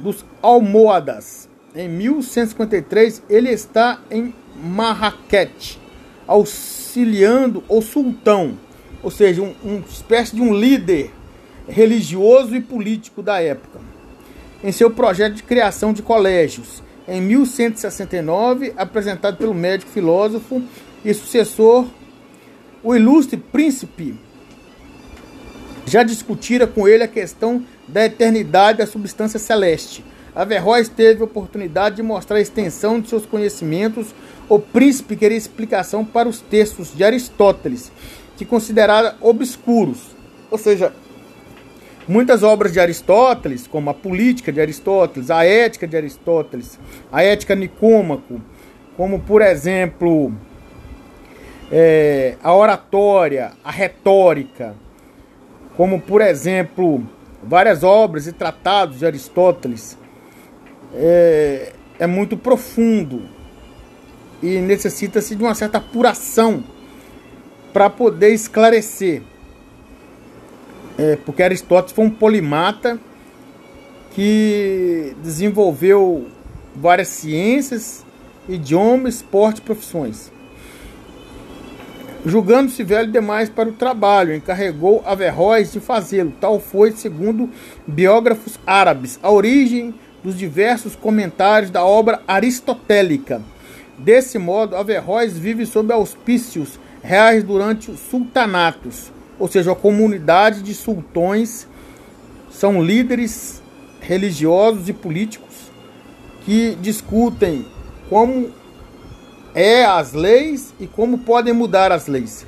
dos 0.00 0.24
almohadas. 0.42 1.48
Em 1.76 1.88
1153, 1.88 3.22
ele 3.30 3.50
está 3.50 4.00
em 4.10 4.34
Marrakech, 4.56 5.78
auxiliando 6.26 7.62
o 7.68 7.80
sultão, 7.80 8.58
ou 9.00 9.12
seja, 9.12 9.42
um, 9.42 9.54
uma 9.62 9.78
espécie 9.88 10.34
de 10.34 10.42
um 10.42 10.52
líder 10.52 11.12
religioso 11.68 12.56
e 12.56 12.60
político 12.60 13.22
da 13.22 13.40
época, 13.40 13.80
em 14.62 14.72
seu 14.72 14.90
projeto 14.90 15.34
de 15.34 15.42
criação 15.42 15.92
de 15.92 16.02
colégios 16.02 16.82
em 17.06 17.22
1169, 17.22 18.74
apresentado 18.76 19.38
pelo 19.38 19.54
médico 19.54 19.90
filósofo 19.90 20.62
e 21.04 21.14
sucessor, 21.14 21.86
o 22.82 22.94
ilustre 22.94 23.38
príncipe 23.38 24.14
já 25.86 26.02
discutira 26.02 26.66
com 26.66 26.86
ele 26.86 27.02
a 27.02 27.08
questão 27.08 27.64
da 27.88 28.04
eternidade 28.04 28.78
da 28.78 28.86
substância 28.86 29.38
celeste. 29.38 30.04
Averroes 30.34 30.88
teve 30.88 31.22
a 31.22 31.24
oportunidade 31.24 31.96
de 31.96 32.02
mostrar 32.02 32.36
a 32.36 32.40
extensão 32.42 33.00
de 33.00 33.08
seus 33.08 33.24
conhecimentos. 33.24 34.14
O 34.48 34.58
príncipe 34.58 35.16
queria 35.16 35.36
explicação 35.36 36.04
para 36.04 36.28
os 36.28 36.40
textos 36.40 36.94
de 36.94 37.02
Aristóteles, 37.02 37.90
que 38.36 38.44
considerara 38.44 39.16
obscuros, 39.20 39.98
ou 40.50 40.58
seja, 40.58 40.92
Muitas 42.08 42.42
obras 42.42 42.72
de 42.72 42.80
Aristóteles, 42.80 43.66
como 43.66 43.90
a 43.90 43.94
Política 43.94 44.50
de 44.50 44.58
Aristóteles, 44.58 45.30
a 45.30 45.44
Ética 45.44 45.86
de 45.86 45.94
Aristóteles, 45.94 46.78
a 47.12 47.22
Ética 47.22 47.54
Nicômaco, 47.54 48.40
como 48.96 49.20
por 49.20 49.42
exemplo 49.42 50.32
é, 51.70 52.36
a 52.42 52.54
oratória, 52.54 53.52
a 53.62 53.70
retórica, 53.70 54.74
como 55.76 56.00
por 56.00 56.22
exemplo 56.22 57.06
várias 57.42 57.84
obras 57.84 58.26
e 58.26 58.32
tratados 58.32 59.00
de 59.00 59.06
Aristóteles, 59.06 59.98
é, 60.94 61.74
é 61.98 62.06
muito 62.06 62.38
profundo 62.38 63.28
e 64.42 64.60
necessita-se 64.60 65.36
de 65.36 65.42
uma 65.42 65.54
certa 65.54 65.76
apuração 65.76 66.64
para 67.70 67.90
poder 67.90 68.30
esclarecer 68.30 69.22
é, 70.98 71.14
porque 71.14 71.44
Aristóteles 71.44 71.92
foi 71.92 72.04
um 72.04 72.10
polimata 72.10 72.98
que 74.10 75.14
desenvolveu 75.22 76.26
várias 76.74 77.06
ciências, 77.06 78.04
idiomas, 78.48 79.16
esporte 79.16 79.58
e 79.58 79.62
profissões. 79.62 80.32
Julgando-se 82.26 82.82
velho 82.82 83.12
demais 83.12 83.48
para 83.48 83.68
o 83.68 83.72
trabalho, 83.72 84.34
encarregou 84.34 85.04
Averroes 85.06 85.72
de 85.72 85.78
fazê-lo. 85.78 86.32
Tal 86.40 86.58
foi, 86.58 86.90
segundo 86.90 87.48
biógrafos 87.86 88.58
árabes, 88.66 89.20
a 89.22 89.30
origem 89.30 89.94
dos 90.22 90.36
diversos 90.36 90.96
comentários 90.96 91.70
da 91.70 91.84
obra 91.84 92.20
aristotélica. 92.26 93.40
Desse 93.96 94.36
modo, 94.36 94.74
Averroes 94.74 95.38
vive 95.38 95.64
sob 95.64 95.92
auspícios 95.92 96.78
reais 97.02 97.44
durante 97.44 97.88
os 97.88 98.00
sultanatos 98.00 99.12
ou 99.38 99.48
seja, 99.48 99.72
a 99.72 99.76
comunidade 99.76 100.62
de 100.62 100.74
sultões 100.74 101.66
são 102.50 102.82
líderes 102.82 103.62
religiosos 104.00 104.88
e 104.88 104.92
políticos 104.92 105.70
que 106.44 106.76
discutem 106.80 107.66
como 108.08 108.50
é 109.54 109.84
as 109.84 110.12
leis 110.12 110.72
e 110.80 110.86
como 110.86 111.18
podem 111.18 111.52
mudar 111.52 111.92
as 111.92 112.06
leis. 112.06 112.46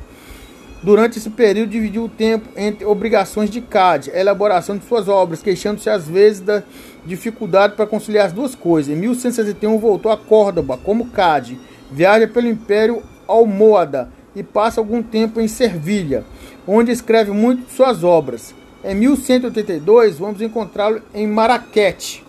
Durante 0.83 1.19
esse 1.19 1.29
período, 1.29 1.71
dividiu 1.71 2.05
o 2.05 2.09
tempo 2.09 2.49
entre 2.57 2.87
obrigações 2.87 3.51
de 3.51 3.61
CAD, 3.61 4.11
a 4.13 4.19
elaboração 4.19 4.79
de 4.79 4.87
suas 4.87 5.09
obras, 5.09 5.43
queixando-se 5.43 5.91
às 5.91 6.09
vezes 6.09 6.41
da 6.41 6.63
dificuldade 7.05 7.75
para 7.75 7.87
conciliar 7.87 8.27
as 8.27 8.33
duas 8.33 8.55
coisas. 8.55 8.91
Em 8.91 8.97
1161 8.97 9.79
voltou 9.79 10.11
a 10.11 10.17
Córdoba 10.17 10.79
como 10.83 11.11
CAD, 11.11 11.61
viaja 11.93 12.27
pelo 12.27 12.49
Império 12.49 13.03
Almohada 13.29 14.09
e 14.35 14.43
passa 14.43 14.81
algum 14.81 15.03
tempo 15.03 15.41
em 15.41 15.49
Servilha, 15.49 16.25
onde 16.67 16.93
escreve 16.93 17.31
muito 17.31 17.71
suas 17.71 18.05
obras. 18.05 18.55
Em 18.85 18.95
1182 18.95 20.19
vamos 20.19 20.41
encontrá-lo 20.41 21.03
em 21.15 21.27
Marrakech, 21.27 22.25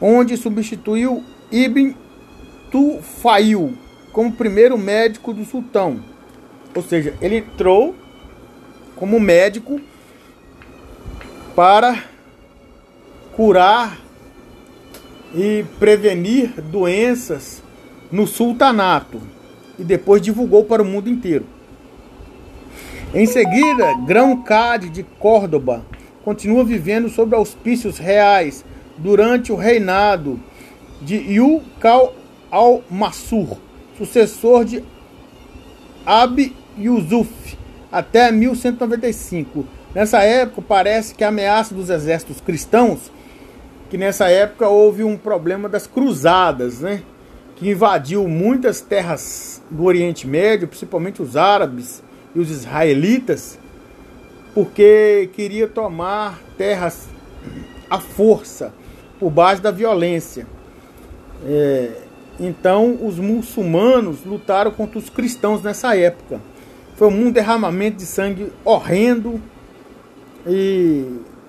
onde 0.00 0.36
substituiu 0.36 1.24
Ibn 1.50 1.94
Tufail 2.70 3.74
como 4.12 4.32
primeiro 4.32 4.76
médico 4.76 5.32
do 5.32 5.44
sultão. 5.44 6.00
Ou 6.74 6.82
seja, 6.82 7.14
ele 7.20 7.36
entrou 7.36 7.94
como 8.96 9.18
médico 9.18 9.80
para 11.54 12.04
curar 13.32 13.98
e 15.34 15.64
prevenir 15.78 16.60
doenças 16.62 17.62
no 18.10 18.26
sultanato 18.26 19.20
e 19.78 19.84
depois 19.84 20.20
divulgou 20.20 20.64
para 20.64 20.82
o 20.82 20.84
mundo 20.84 21.08
inteiro. 21.08 21.46
Em 23.14 23.24
seguida, 23.24 23.94
Grão-Cade 24.06 24.90
de 24.90 25.02
Córdoba 25.02 25.82
continua 26.22 26.62
vivendo 26.62 27.08
sob 27.08 27.34
auspícios 27.34 27.96
reais 27.96 28.62
durante 28.98 29.50
o 29.50 29.56
reinado 29.56 30.38
de 31.00 31.16
Yucal 31.16 32.14
al-Mansur, 32.50 33.56
sucessor 33.96 34.66
de 34.66 34.84
Ab 36.04 36.54
Yusuf, 36.76 37.56
até 37.90 38.30
1195. 38.30 39.64
Nessa 39.94 40.22
época, 40.22 40.60
parece 40.68 41.14
que 41.14 41.24
a 41.24 41.28
ameaça 41.28 41.74
dos 41.74 41.88
exércitos 41.88 42.42
cristãos, 42.42 43.10
que 43.88 43.96
nessa 43.96 44.28
época 44.28 44.68
houve 44.68 45.02
um 45.02 45.16
problema 45.16 45.66
das 45.66 45.86
cruzadas, 45.86 46.80
né? 46.80 47.02
Que 47.56 47.70
invadiu 47.70 48.28
muitas 48.28 48.82
terras 48.82 49.62
do 49.70 49.84
Oriente 49.84 50.26
Médio, 50.26 50.68
principalmente 50.68 51.22
os 51.22 51.38
árabes, 51.38 52.02
os 52.38 52.50
israelitas, 52.50 53.58
porque 54.54 55.30
queria 55.34 55.68
tomar 55.68 56.40
terras 56.56 57.08
à 57.88 57.98
força, 57.98 58.72
por 59.18 59.30
base 59.30 59.60
da 59.60 59.70
violência. 59.70 60.46
É, 61.44 61.90
então, 62.40 62.98
os 63.02 63.18
muçulmanos 63.18 64.24
lutaram 64.24 64.70
contra 64.70 64.98
os 64.98 65.10
cristãos 65.10 65.62
nessa 65.62 65.96
época. 65.96 66.40
Foi 66.96 67.08
um 67.08 67.30
derramamento 67.30 67.98
de 67.98 68.06
sangue 68.06 68.52
horrendo 68.64 69.40
e 70.46 71.04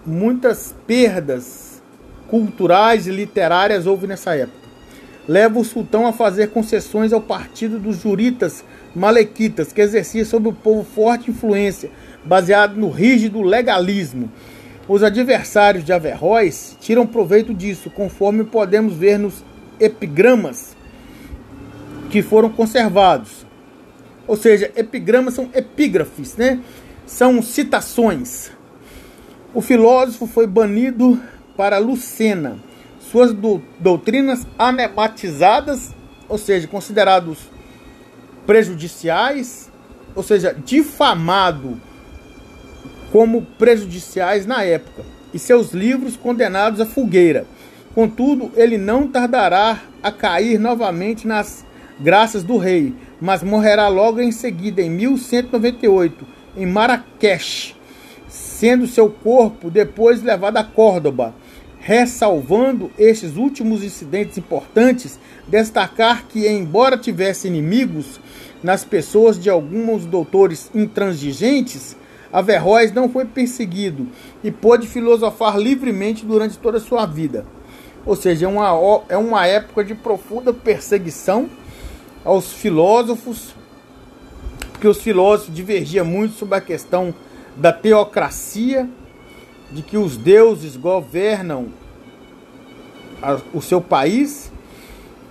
muitas 0.06 0.76
perdas 0.86 1.82
culturais 2.28 3.08
e 3.08 3.12
literárias 3.12 3.86
houve 3.86 4.08
nessa 4.08 4.36
época. 4.36 4.59
Leva 5.30 5.60
o 5.60 5.64
sultão 5.64 6.08
a 6.08 6.12
fazer 6.12 6.50
concessões 6.50 7.14
ao 7.14 7.22
partido 7.22 7.78
dos 7.78 8.02
juritas 8.02 8.66
malequitas, 8.96 9.72
que 9.72 9.80
exercia 9.80 10.26
sobre 10.26 10.50
o 10.50 10.54
povo 10.54 10.84
forte 10.84 11.30
influência, 11.30 11.92
baseado 12.26 12.76
no 12.76 12.90
rígido 12.90 13.40
legalismo. 13.44 14.32
Os 14.88 15.04
adversários 15.04 15.86
de 15.86 15.94
Averroes 15.94 16.76
tiram 16.82 17.06
proveito 17.06 17.54
disso, 17.54 17.92
conforme 17.92 18.44
podemos 18.44 18.96
ver 18.96 19.20
nos 19.20 19.46
epigramas 19.80 20.76
que 22.10 22.24
foram 22.24 22.50
conservados. 22.50 23.46
Ou 24.26 24.36
seja, 24.36 24.72
epigramas 24.76 25.36
são 25.36 25.48
epígrafes, 25.54 26.36
né? 26.38 26.60
São 27.06 27.40
citações. 27.44 28.50
O 29.54 29.62
filósofo 29.62 30.26
foi 30.26 30.48
banido 30.48 31.22
para 31.56 31.78
Lucena. 31.78 32.68
Suas 33.12 33.34
do, 33.34 33.62
doutrinas 33.80 34.46
anematizadas, 34.58 35.96
ou 36.28 36.38
seja, 36.38 36.68
considerados 36.68 37.40
prejudiciais, 38.46 39.72
ou 40.16 40.22
seja, 40.22 40.56
difamado 40.66 41.82
como 43.12 43.42
prejudiciais 43.58 44.46
na 44.46 44.64
época, 44.64 45.04
e 45.34 45.40
seus 45.40 45.72
livros 45.72 46.16
condenados 46.16 46.80
à 46.80 46.86
fogueira. 46.86 47.48
Contudo, 47.96 48.52
ele 48.56 48.78
não 48.78 49.08
tardará 49.08 49.82
a 50.04 50.12
cair 50.12 50.60
novamente 50.60 51.28
nas 51.28 51.66
graças 52.00 52.44
do 52.44 52.58
rei, 52.58 52.94
mas 53.20 53.42
morrerá 53.42 53.88
logo 53.88 54.20
em 54.22 54.32
seguida, 54.32 54.82
em 54.82 54.90
1198, 54.90 56.28
em 56.56 56.66
Marrakech, 56.66 57.76
sendo 58.28 58.86
seu 58.86 59.10
corpo 59.10 59.72
depois 59.72 60.22
levado 60.22 60.58
a 60.58 60.64
Córdoba. 60.64 61.34
Ressalvando 61.80 62.92
estes 62.98 63.38
últimos 63.38 63.84
incidentes 63.84 64.38
importantes, 64.38 65.20
destacar 65.48 66.28
que, 66.28 66.48
embora 66.48 66.98
tivesse 66.98 67.48
inimigos, 67.48 68.20
nas 68.62 68.84
pessoas 68.84 69.40
de 69.40 69.50
alguns 69.50 70.06
doutores 70.06 70.70
intransigentes, 70.76 71.96
Averroes 72.32 72.92
não 72.92 73.10
foi 73.10 73.26
perseguido 73.26 74.08
e 74.44 74.52
pôde 74.52 74.88
filosofar 74.88 75.58
livremente 75.58 76.26
durante 76.26 76.58
toda 76.60 76.78
a 76.78 76.82
sua 76.82 77.06
vida. 77.06 77.46
Ou 78.06 78.16
seja, 78.16 78.46
é 78.46 78.50
uma, 78.50 79.04
é 79.10 79.18
uma 79.18 79.48
época 79.48 79.84
de 79.84 79.96
profunda 79.96 80.54
perseguição 80.54 81.50
aos 82.24 82.52
filósofos, 82.52 83.56
porque 84.72 84.88
os 84.88 85.02
filósofos 85.02 85.54
divergiam 85.54 86.06
muito 86.06 86.36
sobre 86.36 86.56
a 86.56 86.62
questão 86.62 87.14
da 87.56 87.74
teocracia, 87.74 88.88
de 89.72 89.82
que 89.82 89.98
os 89.98 90.18
deuses 90.18 90.76
governam 90.76 91.68
a, 93.22 93.38
o 93.54 93.62
seu 93.62 93.80
país, 93.82 94.52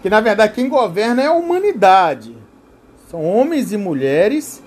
que 0.02 0.08
na 0.08 0.20
verdade 0.20 0.54
quem 0.54 0.68
governa 0.68 1.22
é 1.22 1.26
a 1.26 1.32
humanidade. 1.32 2.36
São 3.10 3.24
homens 3.24 3.72
e 3.72 3.76
mulheres 3.76 4.62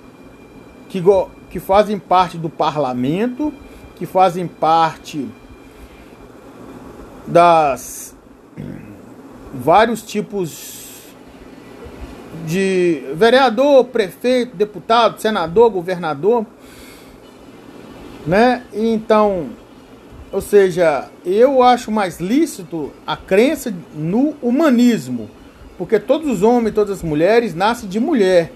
que, 0.90 1.02
que 1.50 1.60
fazem 1.60 1.98
parte 2.00 2.38
do 2.38 2.50
parlamento, 2.50 3.54
que 3.96 4.06
fazem 4.06 4.48
parte 4.48 5.28
das 7.28 8.16
vários 9.54 10.02
tipos 10.02 10.82
de 12.46 13.04
vereador, 13.16 13.86
prefeito, 13.86 14.56
deputado, 14.56 15.22
senador, 15.22 15.70
governador, 15.70 16.46
né? 18.26 18.64
Então, 18.74 19.50
ou 20.32 20.42
seja, 20.42 21.10
eu 21.26 21.62
acho 21.62 21.92
mais 21.92 22.20
lícito 22.20 22.92
a 23.06 23.18
crença 23.18 23.74
no 23.94 24.36
humanismo 24.42 25.30
porque 25.82 26.00
todos 26.00 26.30
os 26.30 26.44
homens, 26.44 26.76
todas 26.76 26.98
as 26.98 27.04
mulheres 27.04 27.56
nascem 27.56 27.90
de 27.90 28.00
mulher. 28.00 28.52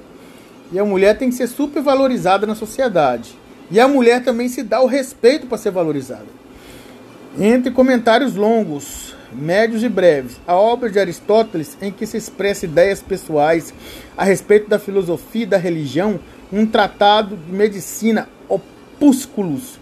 E 0.71 0.77
a 0.77 0.85
mulher 0.85 1.17
tem 1.17 1.29
que 1.29 1.35
ser 1.35 1.47
supervalorizada 1.47 2.45
na 2.45 2.53
sociedade. 2.53 3.35
E 3.71 3.79
a 3.79 3.87
mulher 3.87 4.23
também 4.23 4.47
se 4.47 4.61
dá 4.61 4.79
o 4.79 4.85
respeito 4.85 5.47
para 5.47 5.57
ser 5.57 5.71
valorizada. 5.71 6.27
Entre 7.39 7.71
comentários 7.71 8.35
longos, 8.35 9.15
médios 9.33 9.81
e 9.81 9.89
breves, 9.89 10.39
a 10.45 10.53
obra 10.53 10.87
de 10.87 10.99
Aristóteles, 10.99 11.75
em 11.81 11.91
que 11.91 12.05
se 12.05 12.15
expressa 12.15 12.65
ideias 12.65 13.01
pessoais 13.01 13.73
a 14.15 14.23
respeito 14.23 14.69
da 14.69 14.77
filosofia 14.77 15.43
e 15.43 15.47
da 15.47 15.57
religião, 15.57 16.19
um 16.53 16.63
tratado 16.67 17.35
de 17.35 17.51
medicina, 17.51 18.29
opúsculos 18.47 19.79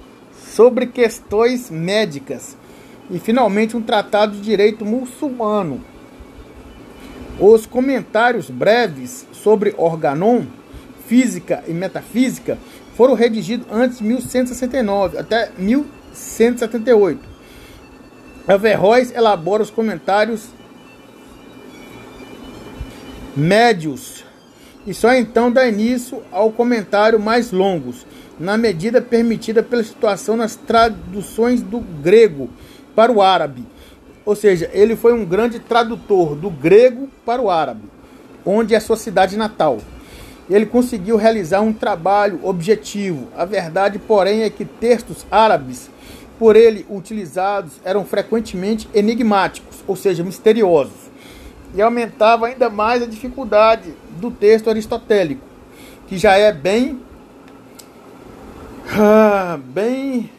sobre 0.55 0.85
questões 0.87 1.69
médicas, 1.69 2.55
e 3.09 3.19
finalmente 3.19 3.75
um 3.75 3.81
tratado 3.81 4.33
de 4.33 4.41
direito 4.41 4.85
muçulmano, 4.85 5.81
os 7.39 7.65
comentários 7.65 8.49
breves 8.49 9.25
sobre 9.31 9.73
Organon, 9.77 10.43
física 11.07 11.63
e 11.67 11.73
metafísica, 11.73 12.57
foram 12.95 13.15
redigidos 13.15 13.65
antes 13.71 13.97
de 13.97 14.03
1169 14.03 15.17
até 15.17 15.51
1178. 15.57 17.19
Averroes 18.47 19.11
elabora 19.11 19.63
os 19.63 19.71
comentários 19.71 20.49
médios 23.35 24.12
e 24.85 24.93
só 24.93 25.13
então 25.13 25.51
dá 25.51 25.67
início 25.67 26.21
ao 26.31 26.51
comentário 26.51 27.19
mais 27.19 27.51
longos, 27.51 28.05
na 28.39 28.57
medida 28.57 29.01
permitida 29.01 29.61
pela 29.63 29.83
situação 29.83 30.35
nas 30.35 30.55
traduções 30.55 31.61
do 31.61 31.79
grego 31.79 32.49
para 32.95 33.11
o 33.11 33.21
árabe 33.21 33.65
ou 34.25 34.35
seja, 34.35 34.69
ele 34.73 34.95
foi 34.95 35.13
um 35.13 35.25
grande 35.25 35.59
tradutor 35.59 36.35
do 36.35 36.49
grego 36.49 37.09
para 37.25 37.41
o 37.41 37.49
árabe, 37.49 37.83
onde 38.45 38.73
é 38.73 38.79
sua 38.79 38.95
cidade 38.95 39.35
natal. 39.35 39.79
Ele 40.49 40.65
conseguiu 40.65 41.17
realizar 41.17 41.61
um 41.61 41.73
trabalho 41.73 42.39
objetivo. 42.43 43.27
A 43.35 43.45
verdade, 43.45 43.99
porém, 43.99 44.43
é 44.43 44.49
que 44.49 44.65
textos 44.65 45.25
árabes 45.29 45.89
por 46.39 46.55
ele 46.55 46.85
utilizados 46.89 47.73
eram 47.83 48.05
frequentemente 48.05 48.89
enigmáticos, 48.93 49.83
ou 49.87 49.95
seja, 49.95 50.23
misteriosos. 50.23 51.02
E 51.73 51.81
aumentava 51.81 52.47
ainda 52.47 52.69
mais 52.69 53.01
a 53.01 53.05
dificuldade 53.05 53.93
do 54.19 54.29
texto 54.29 54.69
aristotélico, 54.69 55.41
que 56.07 56.17
já 56.17 56.37
é 56.37 56.51
bem 56.51 56.99
ah, 58.91 59.59
bem 59.63 60.29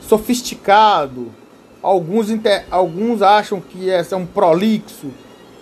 sofisticado. 0.00 1.32
Alguns, 1.82 2.28
alguns 2.70 3.22
acham 3.22 3.60
que 3.60 3.90
é 3.90 4.04
um 4.14 4.24
prolixo, 4.24 5.10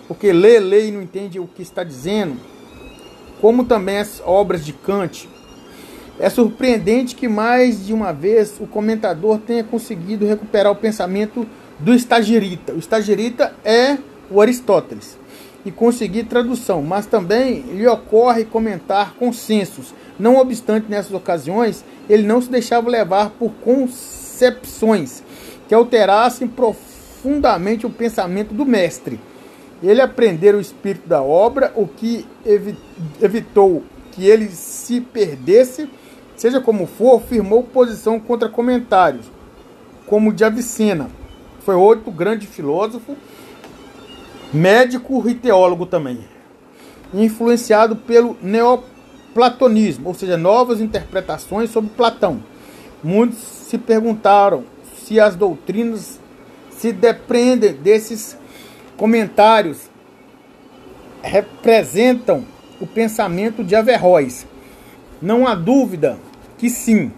porque 0.07 0.31
lê, 0.31 0.59
lê 0.59 0.87
e 0.87 0.91
não 0.91 1.01
entende 1.01 1.39
o 1.39 1.47
que 1.47 1.61
está 1.61 1.83
dizendo. 1.83 2.37
Como 3.41 3.65
também 3.65 3.97
as 3.97 4.21
obras 4.23 4.63
de 4.63 4.73
Kant. 4.73 5.27
É 6.19 6.29
surpreendente 6.29 7.15
que 7.15 7.27
mais 7.27 7.87
de 7.87 7.93
uma 7.93 8.11
vez 8.13 8.57
o 8.59 8.67
comentador 8.67 9.39
tenha 9.39 9.63
conseguido 9.63 10.27
recuperar 10.27 10.71
o 10.71 10.75
pensamento 10.75 11.47
do 11.79 11.95
estagirita. 11.95 12.73
O 12.73 12.77
estagirita 12.77 13.55
é 13.65 13.97
o 14.31 14.41
Aristóteles 14.41 15.17
e 15.65 15.71
conseguir 15.71 16.23
tradução, 16.23 16.81
mas 16.81 17.05
também 17.05 17.61
lhe 17.61 17.87
ocorre 17.87 18.45
comentar 18.45 19.13
consensos. 19.15 19.93
Não 20.17 20.37
obstante, 20.37 20.89
nessas 20.89 21.13
ocasiões, 21.13 21.83
ele 22.09 22.23
não 22.23 22.41
se 22.41 22.49
deixava 22.49 22.89
levar 22.89 23.31
por 23.31 23.51
concepções 23.63 25.23
que 25.67 25.75
alterassem 25.75 26.47
profundamente 26.47 27.85
o 27.85 27.89
pensamento 27.89 28.53
do 28.53 28.65
mestre. 28.65 29.19
Ele 29.83 30.01
aprendeu 30.01 30.57
o 30.57 30.61
espírito 30.61 31.07
da 31.07 31.21
obra, 31.21 31.71
o 31.75 31.87
que 31.87 32.25
evitou 33.21 33.83
que 34.11 34.27
ele 34.27 34.49
se 34.49 35.01
perdesse, 35.01 35.89
seja 36.35 36.59
como 36.59 36.85
for, 36.85 37.21
firmou 37.21 37.63
posição 37.63 38.19
contra 38.19 38.49
comentários, 38.49 39.25
como 40.05 40.33
de 40.33 40.43
Avicena. 40.43 41.09
Foi 41.61 41.75
outro 41.75 42.11
grande 42.11 42.45
filósofo 42.47 43.15
médico 44.53 45.27
e 45.29 45.33
teólogo 45.33 45.85
também, 45.85 46.19
influenciado 47.13 47.95
pelo 47.95 48.35
neoplatonismo, 48.41 50.09
ou 50.09 50.13
seja, 50.13 50.37
novas 50.37 50.81
interpretações 50.81 51.69
sobre 51.69 51.91
Platão. 51.91 52.43
Muitos 53.03 53.37
se 53.39 53.77
perguntaram 53.77 54.65
se 55.03 55.19
as 55.19 55.35
doutrinas 55.35 56.19
se 56.69 56.91
dependem 56.91 57.73
desses 57.73 58.37
comentários 58.97 59.89
representam 61.21 62.43
o 62.79 62.87
pensamento 62.87 63.63
de 63.63 63.75
Averroes. 63.75 64.45
Não 65.21 65.47
há 65.47 65.53
dúvida 65.53 66.17
que 66.57 66.69
sim, 66.69 67.11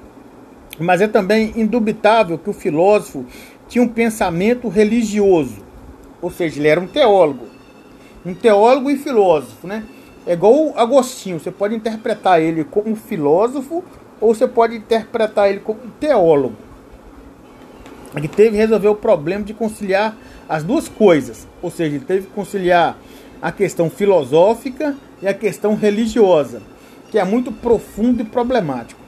mas 0.78 1.02
é 1.02 1.08
também 1.08 1.54
indubitável 1.56 2.38
que 2.38 2.50
o 2.50 2.54
filósofo 2.54 3.26
tinha 3.68 3.84
um 3.84 3.88
pensamento 3.88 4.68
religioso 4.68 5.63
ou 6.24 6.32
seja, 6.32 6.58
ele 6.58 6.70
era 6.70 6.80
um 6.80 6.88
teólogo. 6.88 7.48
Um 8.26 8.34
teólogo 8.34 8.90
e 8.90 8.98
filósofo, 8.98 9.68
né? 9.68 9.84
É 10.26 10.32
igual 10.32 10.74
Agostinho, 10.78 11.38
você 11.38 11.52
pode 11.52 11.76
interpretar 11.76 12.42
ele 12.42 12.64
como 12.64 12.96
filósofo 12.96 13.84
ou 14.22 14.34
você 14.34 14.48
pode 14.48 14.78
interpretar 14.78 15.50
ele 15.50 15.60
como 15.60 15.80
teólogo. 16.00 16.56
Ele 18.16 18.30
teve 18.30 18.52
que 18.52 18.56
resolver 18.56 18.88
o 18.88 18.96
problema 18.96 19.44
de 19.44 19.54
conciliar 19.54 20.16
as 20.48 20.64
duas 20.64 20.88
coisas, 20.88 21.46
ou 21.62 21.70
seja, 21.70 21.98
ele 21.98 22.06
teve 22.06 22.28
que 22.28 22.34
conciliar 22.34 22.98
a 23.42 23.52
questão 23.52 23.90
filosófica 23.90 24.96
e 25.22 25.28
a 25.28 25.34
questão 25.34 25.76
religiosa, 25.76 26.62
que 27.12 27.20
é 27.20 27.26
muito 27.26 27.52
profundo 27.52 28.22
e 28.22 28.26
problemático. 28.26 29.02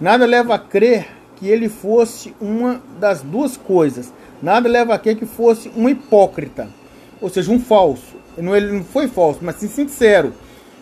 Nada 0.00 0.24
leva 0.24 0.54
a 0.54 0.58
crer 0.58 1.08
que 1.36 1.48
ele 1.48 1.68
fosse 1.68 2.34
uma 2.40 2.80
das 2.98 3.20
duas 3.20 3.58
coisas, 3.58 4.10
Nada 4.42 4.68
leva 4.68 4.94
a 4.94 4.98
que 4.98 5.26
fosse 5.26 5.70
um 5.76 5.88
hipócrita, 5.88 6.68
ou 7.20 7.28
seja, 7.28 7.50
um 7.50 7.58
falso. 7.58 8.16
Ele 8.36 8.72
não 8.72 8.84
foi 8.84 9.08
falso, 9.08 9.40
mas 9.42 9.56
sim 9.56 9.68
sincero, 9.68 10.32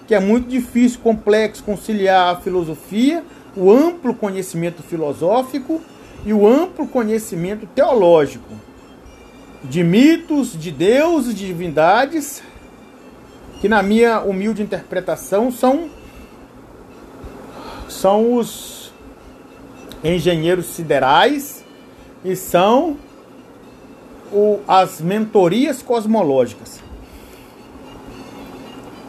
que 0.07 0.15
é 0.15 0.21
muito 0.21 0.49
difícil, 0.49 1.01
complexo 1.01 1.63
conciliar 1.63 2.35
a 2.35 2.41
filosofia, 2.41 3.23
o 3.57 3.71
amplo 3.71 4.15
conhecimento 4.15 4.83
filosófico 4.83 5.81
e 6.27 6.33
o 6.33 6.47
amplo 6.47 6.87
conhecimento 6.89 7.67
teológico 7.67 8.55
de 9.65 9.83
mitos, 9.83 10.59
de 10.59 10.71
deuses, 10.71 11.35
de 11.35 11.47
divindades, 11.47 12.43
que 13.61 13.69
na 13.69 13.83
minha 13.83 14.21
humilde 14.21 14.63
interpretação 14.63 15.51
são 15.51 15.89
são 17.89 18.35
os 18.35 18.93
engenheiros 20.03 20.67
siderais 20.67 21.65
e 22.23 22.37
são 22.37 22.99
o, 24.35 24.61
as 24.67 25.01
mentorias 25.01 25.81
cosmológicas. 25.81 26.83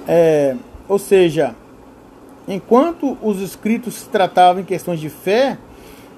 É, 0.08 0.56
ou 0.88 1.00
seja, 1.00 1.56
enquanto 2.48 3.18
os 3.22 3.42
escritos 3.42 4.04
tratavam 4.04 4.62
em 4.62 4.66
questões 4.66 5.00
de 5.00 5.10
fé, 5.10 5.58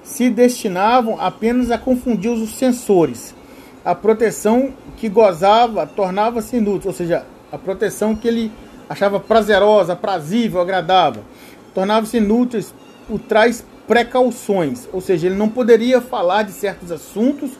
se 0.02 0.28
destinavam 0.28 1.18
apenas 1.18 1.70
a 1.70 1.78
confundir 1.78 2.30
os 2.30 2.54
sensores. 2.56 3.34
A 3.84 3.94
proteção 3.94 4.74
que 4.96 5.08
gozava 5.08 5.86
tornava-se 5.86 6.56
inútil, 6.56 6.90
ou 6.90 6.94
seja, 6.94 7.24
a 7.50 7.56
proteção 7.56 8.14
que 8.14 8.28
ele 8.28 8.52
achava 8.88 9.18
prazerosa, 9.18 9.96
prazível, 9.96 10.60
agradável, 10.60 11.22
tornava-se 11.74 12.18
inútil 12.18 12.62
por 13.06 13.18
trás 13.20 13.64
precauções, 13.86 14.86
ou 14.92 15.00
seja, 15.00 15.28
ele 15.28 15.36
não 15.36 15.48
poderia 15.48 16.00
falar 16.00 16.42
de 16.42 16.52
certos 16.52 16.92
assuntos 16.92 17.50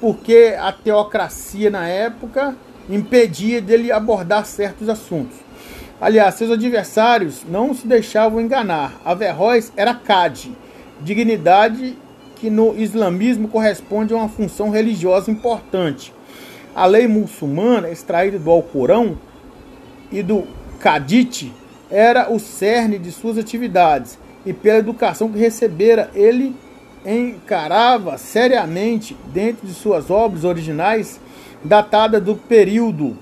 porque 0.00 0.54
a 0.58 0.72
teocracia 0.72 1.70
na 1.70 1.88
época 1.88 2.56
impedia 2.88 3.60
dele 3.60 3.90
abordar 3.90 4.44
certos 4.44 4.88
assuntos. 4.88 5.36
Aliás, 6.00 6.34
seus 6.34 6.50
adversários 6.50 7.44
não 7.48 7.72
se 7.72 7.86
deixavam 7.86 8.40
enganar. 8.40 9.00
Averroes 9.04 9.72
era 9.76 9.94
Cade, 9.94 10.52
dignidade 11.00 11.96
que 12.36 12.50
no 12.50 12.76
islamismo 12.76 13.48
corresponde 13.48 14.12
a 14.12 14.16
uma 14.16 14.28
função 14.28 14.70
religiosa 14.70 15.30
importante. 15.30 16.12
A 16.74 16.84
lei 16.86 17.06
muçulmana, 17.06 17.88
extraída 17.88 18.38
do 18.38 18.50
Alcorão 18.50 19.16
e 20.10 20.22
do 20.22 20.44
Hadith, 20.84 21.52
era 21.90 22.30
o 22.30 22.38
cerne 22.38 22.98
de 22.98 23.12
suas 23.12 23.38
atividades, 23.38 24.18
e 24.44 24.52
pela 24.52 24.78
educação 24.78 25.30
que 25.30 25.38
recebera, 25.38 26.10
ele 26.14 26.54
encarava 27.04 28.16
seriamente, 28.16 29.16
dentro 29.32 29.66
de 29.66 29.74
suas 29.74 30.10
obras 30.10 30.44
originais, 30.44 31.20
datada 31.62 32.20
do 32.20 32.34
período 32.34 33.16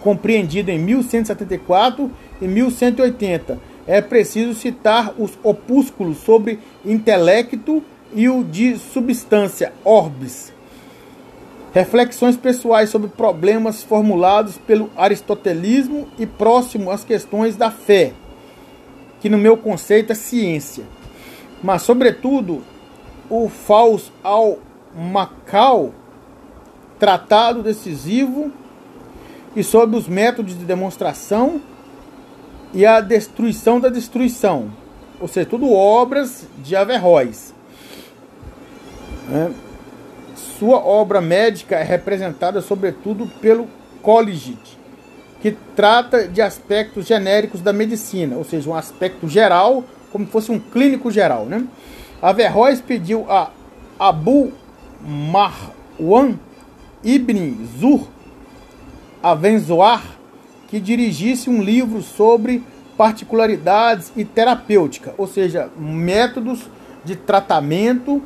compreendido 0.00 0.70
em 0.70 0.78
1174 0.78 2.10
e 2.40 2.46
1180. 2.46 3.58
É 3.86 4.00
preciso 4.00 4.54
citar 4.54 5.14
os 5.18 5.38
opúsculos 5.42 6.18
sobre 6.18 6.58
intelecto 6.84 7.82
e 8.12 8.28
o 8.28 8.44
de 8.44 8.76
substância, 8.76 9.72
Orbis. 9.84 10.52
Reflexões 11.72 12.36
pessoais 12.36 12.90
sobre 12.90 13.08
problemas 13.08 13.82
formulados 13.82 14.56
pelo 14.58 14.90
aristotelismo 14.96 16.08
e 16.18 16.26
próximo 16.26 16.90
às 16.90 17.04
questões 17.04 17.56
da 17.56 17.70
fé, 17.70 18.12
que 19.20 19.28
no 19.28 19.38
meu 19.38 19.56
conceito 19.56 20.12
é 20.12 20.14
ciência 20.14 20.84
mas 21.62 21.82
sobretudo 21.82 22.62
o 23.28 23.48
Faus 23.48 24.12
ao 24.22 24.58
Macau, 24.94 25.92
tratado 26.98 27.62
decisivo 27.62 28.50
e 29.54 29.62
sobre 29.62 29.96
os 29.96 30.08
métodos 30.08 30.58
de 30.58 30.64
demonstração 30.64 31.60
e 32.72 32.84
a 32.84 33.00
destruição 33.00 33.80
da 33.80 33.88
destruição, 33.88 34.70
ou 35.20 35.28
seja, 35.28 35.48
tudo 35.48 35.72
obras 35.72 36.46
de 36.58 36.76
Averroes. 36.76 37.54
É. 39.32 39.50
Sua 40.58 40.78
obra 40.78 41.20
médica 41.20 41.76
é 41.76 41.82
representada 41.82 42.60
sobretudo 42.60 43.26
pelo 43.40 43.68
Colligit, 44.02 44.78
que 45.40 45.56
trata 45.76 46.26
de 46.26 46.42
aspectos 46.42 47.06
genéricos 47.06 47.60
da 47.60 47.72
medicina, 47.72 48.36
ou 48.36 48.44
seja, 48.44 48.68
um 48.68 48.74
aspecto 48.74 49.28
geral 49.28 49.84
como 50.12 50.26
fosse 50.26 50.50
um 50.50 50.58
clínico 50.58 51.10
geral. 51.10 51.46
Né? 51.46 51.64
Averroes 52.20 52.80
pediu 52.80 53.30
a 53.30 53.50
Abu 53.98 54.52
Marwan 55.00 56.34
ibn 57.02 57.66
Zur 57.78 58.08
Avenzoar 59.22 60.18
que 60.68 60.78
dirigisse 60.78 61.48
um 61.48 61.62
livro 61.62 62.02
sobre 62.02 62.62
particularidades 62.96 64.12
e 64.16 64.24
terapêutica, 64.24 65.14
ou 65.16 65.26
seja, 65.26 65.70
métodos 65.78 66.68
de 67.04 67.16
tratamento 67.16 68.22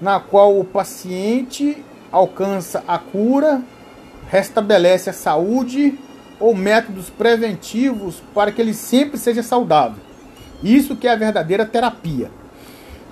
na 0.00 0.18
qual 0.18 0.58
o 0.58 0.64
paciente 0.64 1.76
alcança 2.10 2.82
a 2.88 2.98
cura, 2.98 3.62
restabelece 4.28 5.10
a 5.10 5.12
saúde 5.12 5.98
ou 6.40 6.54
métodos 6.54 7.10
preventivos 7.10 8.22
para 8.34 8.50
que 8.50 8.60
ele 8.60 8.74
sempre 8.74 9.18
seja 9.18 9.42
saudável. 9.42 10.02
Isso 10.64 10.96
que 10.96 11.06
é 11.06 11.12
a 11.12 11.16
verdadeira 11.16 11.66
terapia. 11.66 12.30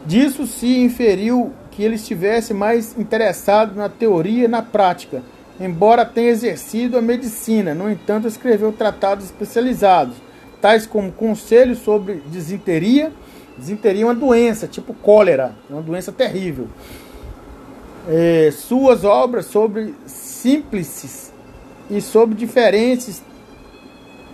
Disso 0.07 0.47
se 0.47 0.79
inferiu 0.79 1.53
que 1.71 1.83
ele 1.83 1.95
estivesse 1.97 2.53
mais 2.53 2.97
interessado 2.99 3.77
na 3.77 3.89
teoria 3.89 4.47
e 4.47 4.49
na 4.49 4.63
prática, 4.63 5.23
embora 5.61 6.05
tenha 6.05 6.31
exercido 6.31 6.97
a 6.97 7.03
medicina. 7.03 7.75
No 7.75 7.91
entanto, 7.91 8.27
escreveu 8.27 8.73
tratados 8.73 9.27
especializados, 9.27 10.17
tais 10.61 10.87
como 10.87 11.13
Conselhos 11.13 11.79
sobre 11.79 12.23
Desinteria. 12.27 13.13
Desinteria 13.57 14.03
é 14.03 14.07
uma 14.07 14.15
doença, 14.15 14.67
tipo 14.67 14.95
cólera, 14.95 15.53
é 15.71 15.73
uma 15.73 15.83
doença 15.83 16.11
terrível. 16.11 16.69
É, 18.09 18.51
suas 18.51 19.05
obras 19.05 19.47
sobre 19.47 19.95
símplices 20.07 21.33
e 21.91 22.01
sobre 22.01 22.35
diferentes 22.35 23.23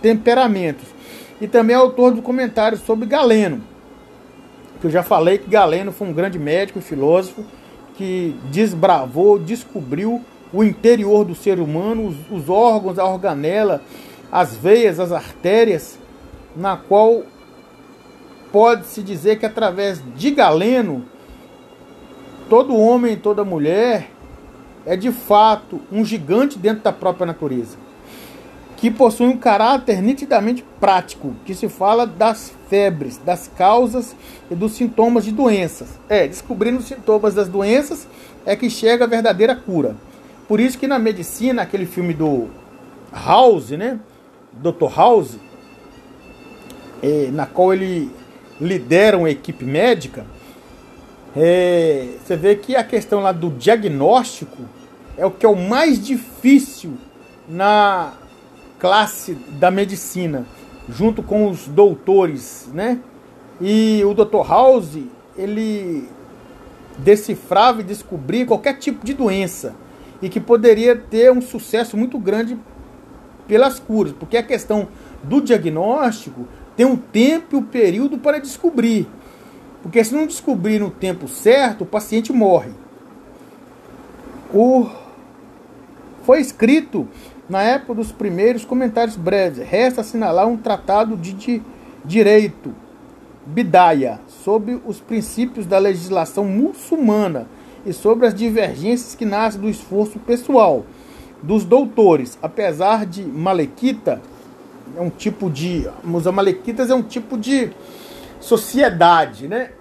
temperamentos. 0.01 0.98
E 1.41 1.47
também 1.47 1.75
é 1.75 1.79
autor 1.79 2.13
do 2.13 2.21
comentário 2.21 2.77
sobre 2.77 3.05
Galeno, 3.05 3.61
que 4.79 4.87
eu 4.87 4.91
já 4.91 5.03
falei 5.03 5.37
que 5.37 5.49
Galeno 5.49 5.91
foi 5.91 6.07
um 6.07 6.13
grande 6.13 6.37
médico 6.37 6.79
e 6.79 6.81
filósofo 6.81 7.45
que 7.95 8.35
desbravou, 8.51 9.37
descobriu 9.39 10.21
o 10.51 10.63
interior 10.63 11.25
do 11.25 11.35
ser 11.35 11.59
humano, 11.59 12.07
os, 12.07 12.15
os 12.31 12.49
órgãos, 12.49 12.97
a 12.97 13.05
organela, 13.05 13.81
as 14.31 14.55
veias, 14.55 14.99
as 14.99 15.11
artérias, 15.11 15.99
na 16.55 16.75
qual 16.75 17.23
pode-se 18.51 19.03
dizer 19.03 19.37
que 19.37 19.45
através 19.45 20.01
de 20.15 20.31
Galeno, 20.31 21.05
todo 22.49 22.75
homem 22.75 23.13
e 23.13 23.17
toda 23.17 23.45
mulher 23.45 24.09
é 24.85 24.95
de 24.95 25.11
fato 25.11 25.79
um 25.91 26.03
gigante 26.03 26.57
dentro 26.57 26.83
da 26.83 26.91
própria 26.91 27.25
natureza, 27.25 27.77
que 28.79 28.89
possui 28.89 29.27
um 29.27 29.35
caráter 29.35 30.01
nitidamente 30.01 30.63
prático, 30.79 31.35
que 31.45 31.53
se 31.53 31.67
fala 31.67 32.07
das 32.07 32.53
febres, 32.69 33.17
das 33.17 33.49
causas 33.57 34.15
e 34.49 34.55
dos 34.55 34.71
sintomas 34.71 35.25
de 35.25 35.33
doenças. 35.33 35.99
É, 36.07 36.25
descobrindo 36.25 36.77
os 36.77 36.85
sintomas 36.85 37.33
das 37.33 37.49
doenças 37.49 38.07
é 38.45 38.55
que 38.55 38.69
chega 38.69 39.03
a 39.03 39.07
verdadeira 39.07 39.53
cura. 39.53 39.97
Por 40.47 40.61
isso 40.61 40.77
que 40.77 40.87
na 40.87 40.97
medicina, 40.97 41.61
aquele 41.61 41.85
filme 41.85 42.13
do 42.13 42.47
House, 43.11 43.71
né? 43.71 43.99
Dr. 44.53 44.89
House, 44.95 45.35
é, 47.03 47.29
na 47.33 47.45
qual 47.45 47.73
ele 47.73 48.09
lidera 48.61 49.17
uma 49.17 49.29
equipe 49.29 49.65
médica, 49.65 50.25
é, 51.35 52.07
você 52.25 52.37
vê 52.37 52.55
que 52.55 52.77
a 52.77 52.83
questão 52.83 53.19
lá 53.19 53.33
do 53.33 53.49
diagnóstico 53.49 54.63
é 55.17 55.25
o 55.25 55.31
que 55.31 55.45
é 55.45 55.49
o 55.49 55.55
mais 55.57 56.03
difícil 56.03 56.93
na 57.47 58.13
classe 58.79 59.33
da 59.33 59.69
medicina, 59.69 60.45
junto 60.87 61.21
com 61.21 61.49
os 61.49 61.67
doutores, 61.67 62.69
né? 62.73 62.99
E 63.61 64.01
o 64.05 64.13
Dr. 64.13 64.47
House, 64.47 64.97
ele 65.37 66.07
decifrava 66.97 67.81
e 67.81 67.83
descobria 67.83 68.45
qualquer 68.45 68.77
tipo 68.77 69.05
de 69.05 69.13
doença 69.13 69.75
e 70.21 70.29
que 70.29 70.39
poderia 70.39 70.95
ter 70.95 71.31
um 71.31 71.41
sucesso 71.41 71.95
muito 71.95 72.17
grande 72.17 72.57
pelas 73.47 73.79
curas, 73.79 74.13
porque 74.13 74.37
a 74.37 74.43
questão 74.43 74.87
do 75.23 75.41
diagnóstico 75.41 76.47
tem 76.75 76.85
um 76.85 76.95
tempo 76.95 77.55
e 77.55 77.59
um 77.59 77.63
período 77.63 78.17
para 78.17 78.39
descobrir. 78.39 79.07
Porque 79.81 80.03
se 80.03 80.13
não 80.13 80.27
descobrir 80.27 80.79
no 80.79 80.89
tempo 80.89 81.27
certo, 81.27 81.83
o 81.83 81.87
paciente 81.87 82.31
morre. 82.31 82.71
O... 84.53 84.87
Foi 86.23 86.39
escrito 86.39 87.07
na 87.49 87.63
época 87.63 87.95
dos 87.95 88.11
primeiros 88.11 88.63
comentários 88.63 89.17
breves. 89.17 89.67
Resta 89.67 90.01
assinalar 90.01 90.47
um 90.47 90.55
tratado 90.55 91.17
de, 91.17 91.33
de 91.33 91.61
direito, 92.05 92.73
Bidaya, 93.45 94.19
sobre 94.27 94.79
os 94.85 94.99
princípios 94.99 95.65
da 95.65 95.79
legislação 95.79 96.45
muçulmana 96.45 97.47
e 97.85 97.91
sobre 97.91 98.27
as 98.27 98.35
divergências 98.35 99.15
que 99.15 99.25
nascem 99.25 99.59
do 99.59 99.69
esforço 99.69 100.19
pessoal 100.19 100.85
dos 101.41 101.63
doutores, 101.63 102.37
apesar 102.41 103.05
de 103.05 103.23
Malequita 103.23 104.21
é 104.97 105.01
um 105.01 105.09
tipo 105.09 105.49
de 105.49 105.87
os 106.03 106.27
Amalequitas 106.27 106.89
é 106.89 106.95
um 106.95 107.03
tipo 107.03 107.37
de 107.37 107.71
sociedade, 108.39 109.47
né, 109.47 109.71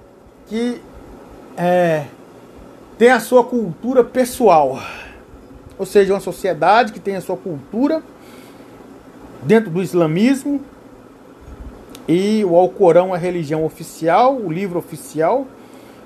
que 0.46 0.81
é, 1.57 2.04
tem 2.96 3.11
a 3.11 3.20
sua 3.20 3.44
cultura 3.44 4.04
pessoal, 4.04 4.78
ou 5.79 5.87
seja, 5.87 6.14
uma 6.14 6.21
sociedade 6.21 6.93
que 6.93 7.01
tem 7.01 7.17
a 7.17 7.21
sua 7.21 7.37
cultura 7.37 8.03
dentro 9.43 9.71
do 9.71 9.83
islamismo 9.83 10.61
e 12.09 12.45
o 12.45 12.57
Alcorão 12.57 13.14
é 13.14 13.19
a 13.19 13.21
religião 13.21 13.64
oficial, 13.64 14.37
o 14.37 14.51
livro 14.51 14.79
oficial 14.79 15.47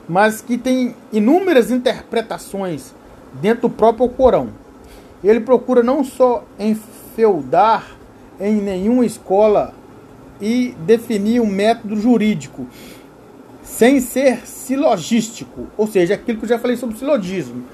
mas 0.08 0.40
que 0.40 0.58
tem 0.58 0.94
inúmeras 1.12 1.70
interpretações 1.70 2.94
dentro 3.34 3.62
do 3.62 3.70
próprio 3.70 4.08
Corão. 4.08 4.50
Ele 5.22 5.40
procura 5.40 5.82
não 5.82 6.02
só 6.02 6.44
enfeudar 6.58 7.96
em 8.40 8.56
nenhuma 8.56 9.06
escola 9.06 9.72
e 10.40 10.74
definir 10.80 11.40
um 11.40 11.46
método 11.46 11.96
jurídico, 11.96 12.66
sem 13.62 14.00
ser 14.00 14.46
silogístico, 14.46 15.68
ou 15.76 15.86
seja, 15.86 16.14
aquilo 16.14 16.38
que 16.38 16.44
eu 16.44 16.48
já 16.48 16.58
falei 16.58 16.76
sobre 16.76 16.98
silogismo, 16.98 17.64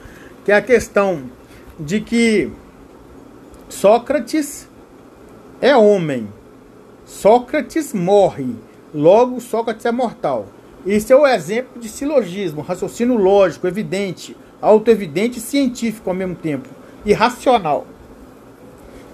que 0.45 0.53
é 0.53 0.55
a 0.55 0.63
questão 0.63 1.23
de 1.79 2.01
que 2.01 2.51
Sócrates 3.69 4.69
é 5.61 5.77
homem, 5.77 6.29
Sócrates 7.05 7.93
morre, 7.93 8.47
logo 8.93 9.41
Sócrates 9.41 9.87
é 9.87 9.93
mortal. 9.93 10.47
Esse 10.87 11.13
é 11.13 11.17
o 11.17 11.27
exemplo 11.27 11.81
de 11.81 11.89
silogismo, 11.89 12.63
raciocínio 12.63 13.17
lógico, 13.17 13.67
evidente, 13.67 14.37
autoevidente 14.61 15.39
e 15.39 15.43
científico 15.43 16.11
ao 16.11 16.17
mesmo 16.17 16.35
tempo, 16.35 16.69
e 17.05 17.13
racional. 17.13 17.87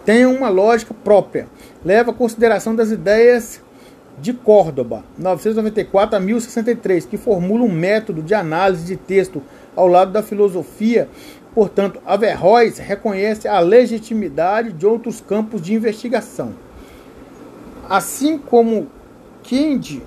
Tem 0.04 0.24
uma 0.26 0.48
lógica 0.48 0.94
própria, 0.94 1.48
leva 1.84 2.10
a 2.10 2.14
consideração 2.14 2.74
das 2.74 2.90
ideias 2.90 3.60
de 4.18 4.32
Córdoba, 4.32 5.04
994 5.18 6.16
a 6.16 6.20
1063, 6.20 7.06
que 7.06 7.16
formula 7.16 7.64
um 7.64 7.72
método 7.72 8.22
de 8.22 8.34
análise 8.34 8.84
de 8.84 8.96
texto 8.96 9.42
ao 9.74 9.88
lado 9.88 10.12
da 10.12 10.22
filosofia. 10.22 11.08
Portanto, 11.54 12.00
Averroes 12.04 12.78
reconhece 12.78 13.46
a 13.46 13.60
legitimidade 13.60 14.72
de 14.72 14.86
outros 14.86 15.20
campos 15.20 15.62
de 15.62 15.72
investigação. 15.72 16.52
Assim 17.88 18.38
como 18.38 18.88
Kind 19.42 20.00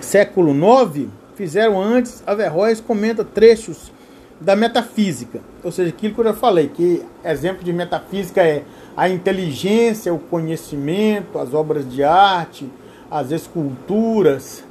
século 0.00 0.52
IX 0.52 1.08
fizeram 1.34 1.80
antes, 1.80 2.22
Averroes 2.26 2.80
comenta 2.80 3.24
trechos 3.24 3.92
da 4.40 4.56
metafísica, 4.56 5.40
ou 5.62 5.70
seja, 5.70 5.90
aquilo 5.90 6.14
que 6.14 6.20
eu 6.20 6.24
já 6.24 6.32
falei, 6.32 6.68
que 6.68 7.04
exemplo 7.22 7.62
de 7.62 7.72
metafísica 7.72 8.42
é 8.42 8.64
a 8.96 9.08
inteligência, 9.08 10.12
o 10.14 10.18
conhecimento, 10.18 11.38
as 11.38 11.52
obras 11.52 11.90
de 11.90 12.02
arte, 12.02 12.70
as 13.10 13.30
esculturas, 13.30 14.64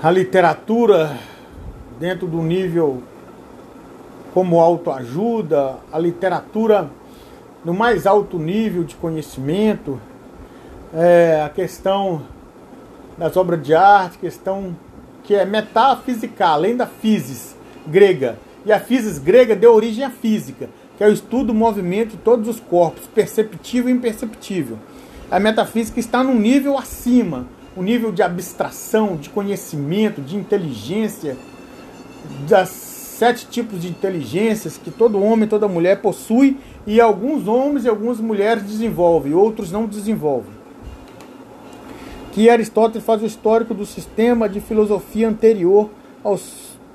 a 0.00 0.10
literatura 0.10 1.18
dentro 1.98 2.26
do 2.26 2.42
nível 2.42 3.02
como 4.32 4.60
autoajuda, 4.60 5.76
a 5.92 5.98
literatura 5.98 6.90
no 7.64 7.74
mais 7.74 8.06
alto 8.06 8.38
nível 8.38 8.84
de 8.84 8.94
conhecimento, 8.94 10.00
é, 10.94 11.42
a 11.44 11.48
questão 11.48 12.22
das 13.16 13.36
obras 13.36 13.62
de 13.62 13.74
arte, 13.74 14.18
questão 14.18 14.76
que 15.24 15.34
é 15.34 15.44
metafísica, 15.44 16.46
além 16.46 16.76
da 16.76 16.86
physis 16.86 17.56
grega. 17.86 18.38
E 18.64 18.72
a 18.72 18.78
physis 18.78 19.18
grega 19.18 19.56
deu 19.56 19.74
origem 19.74 20.04
à 20.04 20.10
física, 20.10 20.68
que 20.96 21.04
é 21.04 21.08
o 21.08 21.12
estudo 21.12 21.48
do 21.48 21.54
movimento 21.54 22.10
de 22.12 22.16
todos 22.18 22.48
os 22.48 22.60
corpos, 22.60 23.06
perceptível 23.14 23.90
e 23.90 23.92
imperceptível. 23.92 24.78
A 25.30 25.38
metafísica 25.38 26.00
está 26.00 26.22
num 26.22 26.38
nível 26.38 26.78
acima, 26.78 27.46
um 27.76 27.82
nível 27.82 28.10
de 28.12 28.22
abstração, 28.22 29.16
de 29.16 29.28
conhecimento, 29.28 30.22
de 30.22 30.36
inteligência, 30.36 31.36
das 32.48 32.68
sete 32.68 33.46
tipos 33.46 33.82
de 33.82 33.88
inteligências 33.88 34.78
que 34.78 34.90
todo 34.90 35.22
homem, 35.22 35.48
toda 35.48 35.66
mulher 35.66 36.00
possui 36.00 36.56
e 36.86 37.00
alguns 37.00 37.48
homens 37.48 37.84
e 37.84 37.88
algumas 37.88 38.20
mulheres 38.20 38.62
desenvolvem, 38.62 39.34
outros 39.34 39.72
não 39.72 39.86
desenvolvem 39.86 40.58
que 42.38 42.48
Aristóteles 42.48 43.04
faz 43.04 43.20
o 43.20 43.26
histórico 43.26 43.74
do 43.74 43.84
sistema 43.84 44.48
de 44.48 44.60
filosofia 44.60 45.28
anterior 45.28 45.90
ao 46.22 46.38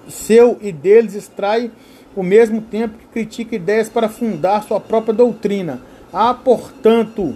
seu 0.07 0.57
e 0.61 0.71
deles 0.71 1.15
extrai 1.15 1.69
o 2.15 2.23
mesmo 2.23 2.61
tempo 2.61 2.97
que 2.97 3.07
critica 3.07 3.53
ideias 3.53 3.89
para 3.89 4.07
fundar 4.07 4.63
sua 4.63 4.79
própria 4.79 5.13
doutrina. 5.13 5.81
Há, 6.13 6.33
portanto, 6.33 7.35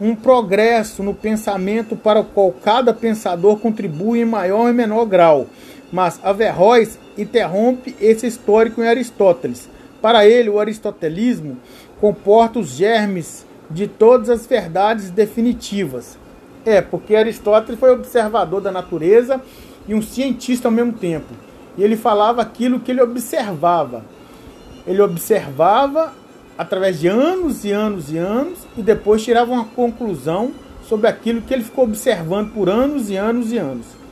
um 0.00 0.16
progresso 0.16 1.00
no 1.04 1.14
pensamento 1.14 1.94
para 1.94 2.18
o 2.18 2.24
qual 2.24 2.50
cada 2.50 2.92
pensador 2.92 3.58
contribui 3.58 4.22
em 4.22 4.24
maior 4.24 4.68
e 4.68 4.72
menor 4.72 5.04
grau. 5.04 5.46
Mas 5.94 6.18
Averroes 6.24 6.98
interrompe 7.16 7.94
esse 8.00 8.26
histórico 8.26 8.82
em 8.82 8.88
Aristóteles. 8.88 9.70
Para 10.02 10.26
ele, 10.26 10.50
o 10.50 10.58
aristotelismo 10.58 11.56
comporta 12.00 12.58
os 12.58 12.70
germes 12.70 13.46
de 13.70 13.86
todas 13.86 14.28
as 14.28 14.44
verdades 14.44 15.08
definitivas. 15.08 16.18
É, 16.66 16.80
porque 16.80 17.14
Aristóteles 17.14 17.78
foi 17.78 17.92
observador 17.92 18.60
da 18.60 18.72
natureza 18.72 19.40
e 19.86 19.94
um 19.94 20.02
cientista 20.02 20.66
ao 20.66 20.72
mesmo 20.72 20.94
tempo. 20.94 21.32
E 21.78 21.84
ele 21.84 21.96
falava 21.96 22.42
aquilo 22.42 22.80
que 22.80 22.90
ele 22.90 23.00
observava. 23.00 24.04
Ele 24.84 25.00
observava 25.00 26.12
através 26.58 26.98
de 26.98 27.06
anos 27.06 27.64
e 27.64 27.70
anos 27.70 28.10
e 28.10 28.18
anos 28.18 28.66
e 28.76 28.82
depois 28.82 29.22
tirava 29.22 29.52
uma 29.52 29.66
conclusão 29.66 30.50
sobre 30.88 31.06
aquilo 31.06 31.40
que 31.40 31.54
ele 31.54 31.62
ficou 31.62 31.84
observando 31.84 32.52
por 32.52 32.68
anos 32.68 33.10
e 33.10 33.16
anos 33.16 33.52
e 33.52 33.58
anos. 33.58 34.03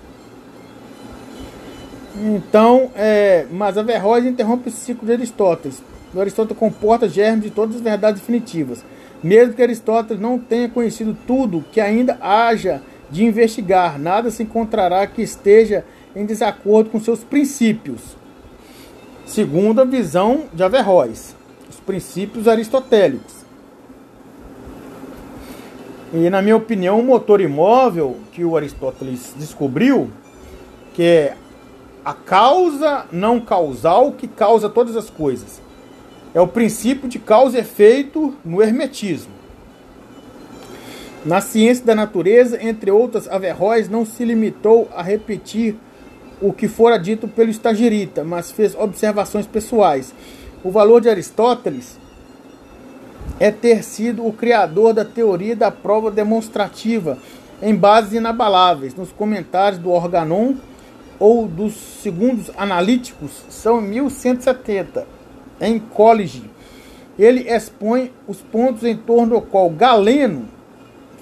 Então, 2.15 2.91
é, 2.95 3.47
mas 3.51 3.79
Averroes 3.79 4.27
interrompe 4.27 4.69
esse 4.69 4.79
ciclo 4.79 5.07
de 5.07 5.13
Aristóteles. 5.13 5.83
O 6.15 6.21
Aristóteles 6.21 6.59
comporta 6.59 7.09
germes 7.09 7.45
de 7.45 7.51
todas 7.51 7.77
as 7.77 7.81
verdades 7.81 8.21
definitivas. 8.21 8.85
Mesmo 9.23 9.55
que 9.55 9.63
Aristóteles 9.63 10.21
não 10.21 10.39
tenha 10.39 10.69
conhecido 10.69 11.17
tudo 11.27 11.65
que 11.73 11.81
ainda 11.81 12.19
haja 12.21 12.83
de 13.11 13.25
investigar, 13.25 13.99
nada 13.99 14.31
se 14.31 14.43
encontrará 14.43 15.07
que 15.07 15.23
esteja 15.23 15.85
em 16.15 16.27
desacordo 16.27 16.91
com 16.91 17.01
seus 17.01 17.23
princípios. 17.25 18.01
Segundo 19.25 19.81
a 19.81 19.85
visão 19.85 20.45
de 20.53 20.63
Averroes, 20.63 21.35
os 21.71 21.81
princípios 21.81 22.49
aristotélicos. 22.49 23.43
E 26.13 26.29
na 26.29 26.43
minha 26.43 26.57
opinião, 26.57 27.01
o 27.01 27.03
motor 27.03 27.41
imóvel 27.41 28.19
que 28.33 28.45
o 28.45 28.55
Aristóteles 28.57 29.35
descobriu, 29.39 30.11
que 30.93 31.03
é 31.03 31.37
a 32.05 32.13
causa 32.13 33.07
não 33.13 33.41
causal 33.41 34.13
que 34.13 34.27
causa 34.27 34.69
todas 34.69 34.97
as 34.97 35.09
coisas. 35.09 35.61
É 36.35 36.41
o 36.41 36.49
princípio 36.49 37.09
de 37.09 37.19
causa 37.19 37.59
e 37.59 37.61
efeito 37.61 38.35
no 38.45 38.63
hermetismo. 38.63 39.33
Na 41.25 41.41
ciência 41.41 41.85
da 41.85 41.95
natureza, 41.95 42.59
entre 42.61 42.91
outras, 42.91 43.29
Averroes 43.29 43.89
não 43.89 44.05
se 44.05 44.25
limitou 44.25 44.89
a 44.95 45.03
repetir 45.03 45.77
o 46.41 46.53
que 46.53 46.67
fora 46.67 46.99
dito 46.99 47.29
pelo 47.29 47.51
estagirita, 47.51 48.25
mas 48.25 48.51
fez 48.51 48.75
observações 48.75 49.47
pessoais. 49.47 50.13
O 50.65 50.71
valor 50.71 51.01
de 51.01 51.09
Aristóteles 51.09 51.97
é 53.39 53.53
ter 53.53 53.85
sido 53.85 54.27
o 54.27 54.33
criador 54.33 54.93
da 54.93 55.05
teoria 55.05 55.55
da 55.55 55.71
prova 55.71 56.11
demonstrativa 56.11 57.19
em 57.63 57.77
bases 57.77 58.15
inabaláveis. 58.15 58.95
Nos 58.97 59.13
comentários 59.13 59.81
do 59.81 59.91
Organon 59.91 60.55
ou 61.23 61.47
dos 61.47 61.75
segundos 62.03 62.51
analíticos 62.57 63.31
são 63.49 63.81
1170 63.81 65.07
em 65.61 65.79
College. 65.79 66.51
Ele 67.17 67.49
expõe 67.49 68.11
os 68.27 68.39
pontos 68.39 68.83
em 68.83 68.97
torno 68.97 69.37
do 69.37 69.41
qual 69.41 69.71
Galeno, 69.71 70.49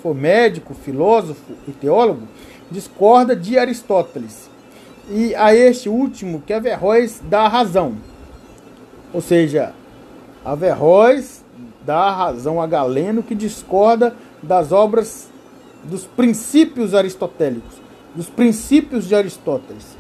foi 0.02 0.14
médico, 0.14 0.72
filósofo 0.72 1.52
e 1.68 1.72
teólogo, 1.72 2.22
discorda 2.70 3.36
de 3.36 3.58
Aristóteles. 3.58 4.48
E 5.10 5.34
a 5.34 5.54
este 5.54 5.90
último 5.90 6.42
que 6.46 6.54
Averroes 6.54 7.20
dá 7.22 7.42
a 7.42 7.48
razão. 7.48 7.96
Ou 9.12 9.20
seja, 9.20 9.74
Averroes 10.42 11.44
dá 11.84 12.10
razão 12.10 12.58
a 12.58 12.66
Galeno 12.66 13.22
que 13.22 13.34
discorda 13.34 14.16
das 14.42 14.72
obras 14.72 15.28
dos 15.84 16.06
princípios 16.06 16.94
aristotélicos, 16.94 17.74
dos 18.14 18.28
princípios 18.28 19.06
de 19.06 19.14
Aristóteles. 19.14 19.96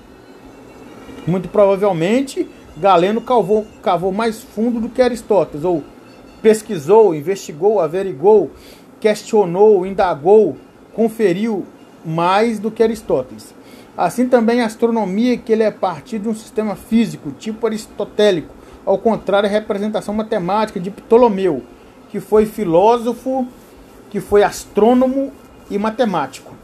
Muito 1.26 1.48
provavelmente 1.48 2.48
Galeno 2.76 3.20
cavou, 3.20 3.66
cavou 3.82 4.12
mais 4.12 4.42
fundo 4.42 4.80
do 4.80 4.88
que 4.88 5.02
Aristóteles, 5.02 5.64
ou 5.64 5.82
pesquisou, 6.40 7.14
investigou, 7.14 7.80
averigou, 7.80 8.50
questionou, 8.98 9.84
indagou, 9.84 10.56
conferiu 10.94 11.66
mais 12.04 12.58
do 12.58 12.70
que 12.70 12.82
Aristóteles. 12.82 13.54
Assim 13.96 14.28
também 14.28 14.62
a 14.62 14.66
astronomia, 14.66 15.36
que 15.36 15.52
ele 15.52 15.62
é 15.62 15.70
partir 15.70 16.18
de 16.18 16.28
um 16.28 16.34
sistema 16.34 16.74
físico, 16.74 17.32
tipo 17.32 17.66
aristotélico, 17.66 18.54
ao 18.86 18.96
contrário 18.96 19.48
a 19.48 19.52
representação 19.52 20.14
matemática 20.14 20.80
de 20.80 20.90
Ptolomeu, 20.90 21.62
que 22.08 22.18
foi 22.18 22.46
filósofo, 22.46 23.46
que 24.08 24.20
foi 24.20 24.42
astrônomo 24.42 25.32
e 25.70 25.76
matemático. 25.76 26.59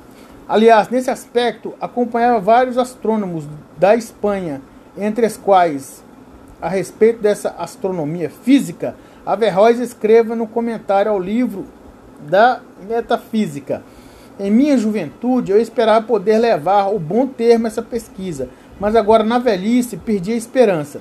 Aliás, 0.48 0.88
nesse 0.88 1.10
aspecto, 1.10 1.74
acompanhava 1.80 2.40
vários 2.40 2.78
astrônomos 2.78 3.44
da 3.76 3.96
Espanha, 3.96 4.62
entre 4.96 5.26
os 5.26 5.36
quais 5.36 6.04
a 6.60 6.68
respeito 6.68 7.20
dessa 7.20 7.50
astronomia 7.58 8.30
física, 8.30 8.96
Averroes 9.24 9.78
escreva 9.78 10.34
no 10.36 10.46
comentário 10.46 11.10
ao 11.10 11.18
livro 11.18 11.66
da 12.28 12.60
Metafísica. 12.88 13.82
Em 14.38 14.50
minha 14.50 14.78
juventude, 14.78 15.50
eu 15.50 15.60
esperava 15.60 16.06
poder 16.06 16.38
levar 16.38 16.94
o 16.94 16.98
bom 16.98 17.26
termo 17.26 17.66
essa 17.66 17.82
pesquisa, 17.82 18.48
mas 18.78 18.94
agora 18.94 19.24
na 19.24 19.38
velhice 19.38 19.96
perdi 19.96 20.32
a 20.32 20.36
esperança. 20.36 21.00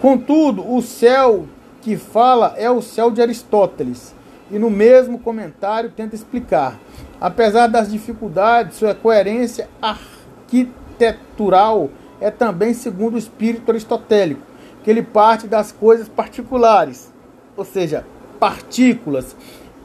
Contudo, 0.00 0.70
o 0.70 0.82
céu 0.82 1.46
que 1.80 1.96
fala 1.96 2.54
é 2.56 2.70
o 2.70 2.82
céu 2.82 3.10
de 3.10 3.22
Aristóteles, 3.22 4.14
e 4.50 4.58
no 4.58 4.70
mesmo 4.70 5.18
comentário 5.18 5.90
tenta 5.90 6.14
explicar. 6.14 6.78
Apesar 7.20 7.66
das 7.66 7.90
dificuldades, 7.90 8.76
sua 8.76 8.94
coerência 8.94 9.68
arquitetural 9.80 11.90
é 12.20 12.30
também 12.30 12.74
segundo 12.74 13.14
o 13.14 13.18
espírito 13.18 13.70
aristotélico, 13.70 14.42
que 14.82 14.90
ele 14.90 15.02
parte 15.02 15.46
das 15.46 15.72
coisas 15.72 16.08
particulares, 16.08 17.12
ou 17.56 17.64
seja, 17.64 18.04
partículas, 18.38 19.34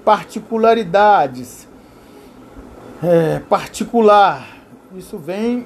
particularidades, 0.04 1.68
é, 3.02 3.40
particular. 3.50 4.58
Isso 4.96 5.18
vem 5.18 5.66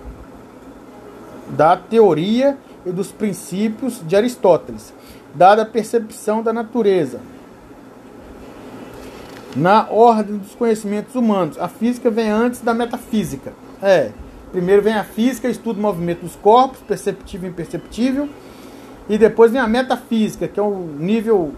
da 1.50 1.76
teoria 1.78 2.58
e 2.86 2.92
dos 2.92 3.12
princípios 3.12 4.02
de 4.06 4.16
Aristóteles, 4.16 4.94
dada 5.34 5.64
a 5.64 5.66
percepção 5.66 6.44
da 6.44 6.54
natureza. 6.54 7.20
Na 9.56 9.88
ordem 9.90 10.38
dos 10.38 10.56
conhecimentos 10.56 11.16
humanos, 11.16 11.60
a 11.60 11.68
física 11.68 12.10
vem 12.10 12.30
antes 12.30 12.62
da 12.62 12.74
metafísica. 12.74 13.54
É, 13.82 14.12
Primeiro 14.54 14.84
vem 14.84 14.94
a 14.94 15.04
física, 15.04 15.50
estuda 15.50 15.80
o 15.80 15.82
movimento 15.82 16.22
dos 16.22 16.36
corpos, 16.36 16.80
perceptível 16.82 17.50
e 17.50 17.52
imperceptível. 17.52 18.30
E 19.10 19.18
depois 19.18 19.52
vem 19.52 19.60
a 19.60 19.68
metafísica, 19.68 20.48
que 20.48 20.60
é 20.60 20.64
um 20.64 20.86
nível 21.00 21.54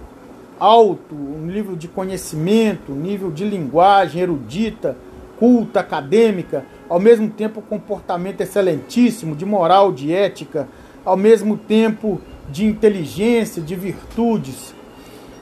alto, 0.57 1.13
um 1.13 1.45
nível 1.45 1.75
de 1.75 1.87
conhecimento, 1.87 2.93
um 2.93 2.95
nível 2.95 3.31
de 3.31 3.43
linguagem 3.43 4.21
erudita, 4.21 4.97
culta, 5.37 5.81
acadêmica, 5.81 6.65
ao 6.87 7.01
mesmo 7.01 7.29
tempo 7.29 7.61
comportamento 7.61 8.39
excelentíssimo, 8.41 9.35
de 9.35 9.45
moral, 9.45 9.91
de 9.91 10.13
ética, 10.13 10.67
ao 11.03 11.17
mesmo 11.17 11.57
tempo 11.57 12.21
de 12.49 12.65
inteligência, 12.65 13.61
de 13.61 13.75
virtudes. 13.75 14.74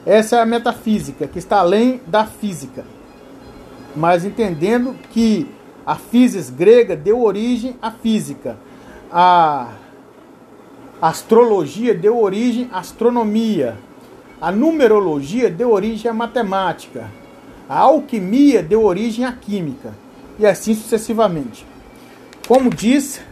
Essa 0.06 0.36
é 0.36 0.40
a 0.40 0.46
metafísica, 0.46 1.26
que 1.26 1.38
está 1.38 1.58
além 1.58 2.00
da 2.06 2.26
física. 2.26 2.84
Mas 3.96 4.24
entendendo 4.24 4.94
que 5.10 5.48
a 5.86 5.96
física 5.96 6.54
grega 6.56 6.96
deu 6.96 7.22
origem 7.22 7.76
à 7.80 7.90
física. 7.90 8.56
A 9.10 9.72
astrologia 11.00 11.94
deu 11.94 12.20
origem 12.20 12.68
à 12.72 12.80
astronomia. 12.80 13.78
A 14.40 14.52
numerologia 14.52 15.48
deu 15.48 15.70
origem 15.70 16.10
à 16.10 16.14
matemática. 16.14 17.10
A 17.68 17.78
alquimia 17.78 18.62
deu 18.62 18.84
origem 18.84 19.24
à 19.24 19.32
química. 19.32 19.94
E 20.38 20.44
assim 20.44 20.74
sucessivamente. 20.74 21.66
Como 22.46 22.68
diz 22.68 23.22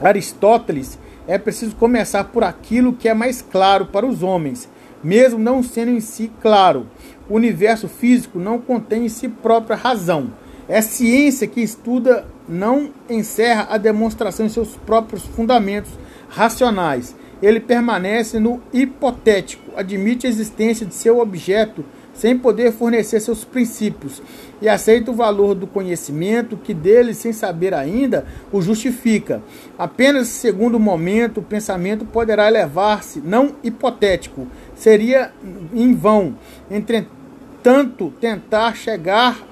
Aristóteles, 0.00 0.98
é 1.26 1.38
preciso 1.38 1.76
começar 1.76 2.24
por 2.24 2.44
aquilo 2.44 2.92
que 2.92 3.08
é 3.08 3.14
mais 3.14 3.42
claro 3.42 3.86
para 3.86 4.06
os 4.06 4.22
homens, 4.22 4.68
mesmo 5.04 5.38
não 5.38 5.62
sendo 5.62 5.90
em 5.92 6.00
si 6.00 6.32
claro. 6.40 6.88
O 7.28 7.34
universo 7.34 7.86
físico 7.86 8.38
não 8.38 8.58
contém 8.58 9.04
em 9.04 9.08
si 9.08 9.28
própria 9.28 9.76
razão 9.76 10.32
é 10.68 10.80
ciência 10.80 11.46
que 11.46 11.60
estuda 11.60 12.26
não 12.48 12.90
encerra 13.08 13.68
a 13.70 13.78
demonstração 13.78 14.46
em 14.46 14.48
seus 14.50 14.76
próprios 14.76 15.22
fundamentos 15.22 15.90
racionais. 16.28 17.14
Ele 17.42 17.60
permanece 17.60 18.38
no 18.38 18.62
hipotético, 18.72 19.72
admite 19.76 20.26
a 20.26 20.30
existência 20.30 20.86
de 20.86 20.94
seu 20.94 21.18
objeto 21.18 21.84
sem 22.14 22.38
poder 22.38 22.72
fornecer 22.72 23.20
seus 23.20 23.44
princípios 23.44 24.22
e 24.62 24.68
aceita 24.68 25.10
o 25.10 25.14
valor 25.14 25.54
do 25.54 25.66
conhecimento 25.66 26.56
que 26.56 26.72
dele, 26.72 27.12
sem 27.12 27.32
saber 27.32 27.74
ainda, 27.74 28.24
o 28.52 28.62
justifica. 28.62 29.42
Apenas 29.78 30.28
segundo 30.28 30.78
momento, 30.78 31.40
o 31.40 31.42
pensamento 31.42 32.04
poderá 32.04 32.46
elevar-se, 32.48 33.20
não 33.20 33.56
hipotético, 33.62 34.46
seria 34.74 35.32
em 35.74 35.94
vão. 35.94 36.36
Entretanto, 36.70 38.12
tentar 38.20 38.76
chegar 38.76 39.44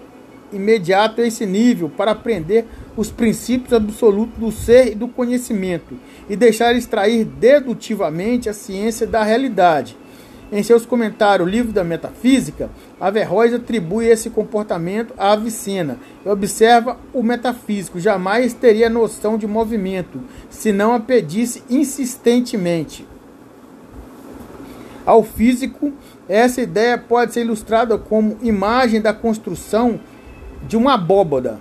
imediato 0.52 1.20
a 1.20 1.26
esse 1.26 1.46
nível 1.46 1.88
para 1.88 2.12
aprender 2.12 2.66
os 2.96 3.10
princípios 3.10 3.72
absolutos 3.72 4.38
do 4.38 4.52
ser 4.52 4.92
e 4.92 4.94
do 4.94 5.08
conhecimento 5.08 5.98
e 6.28 6.36
deixar 6.36 6.74
extrair 6.74 7.24
dedutivamente 7.24 8.48
a 8.48 8.52
ciência 8.52 9.06
da 9.06 9.22
realidade. 9.22 9.96
Em 10.52 10.62
seus 10.62 10.84
comentários, 10.84 11.48
Livro 11.48 11.72
da 11.72 11.82
Metafísica, 11.82 12.68
Averroes 13.00 13.54
atribui 13.54 14.06
esse 14.06 14.28
comportamento 14.28 15.14
à 15.16 15.32
Avicena 15.32 15.96
e 16.26 16.28
observa 16.28 16.98
o 17.14 17.22
metafísico 17.22 17.98
jamais 17.98 18.52
teria 18.52 18.90
noção 18.90 19.38
de 19.38 19.46
movimento, 19.46 20.20
se 20.50 20.70
não 20.70 20.92
a 20.92 21.00
pedisse 21.00 21.64
insistentemente. 21.70 23.08
Ao 25.06 25.24
físico, 25.24 25.90
essa 26.28 26.60
ideia 26.60 26.98
pode 26.98 27.32
ser 27.32 27.40
ilustrada 27.40 27.96
como 27.96 28.36
imagem 28.42 29.00
da 29.00 29.14
construção 29.14 29.98
de 30.68 30.76
uma 30.76 30.94
abóboda, 30.94 31.58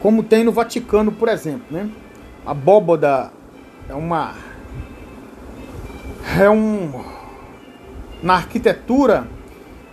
como 0.00 0.22
tem 0.22 0.42
no 0.42 0.50
Vaticano, 0.50 1.12
por 1.12 1.28
exemplo. 1.28 1.66
Né? 1.70 1.90
A 2.46 2.52
abóboda 2.52 3.30
é 3.86 3.94
uma. 3.94 4.34
É 6.40 6.50
um 6.50 7.15
na 8.22 8.34
arquitetura 8.34 9.28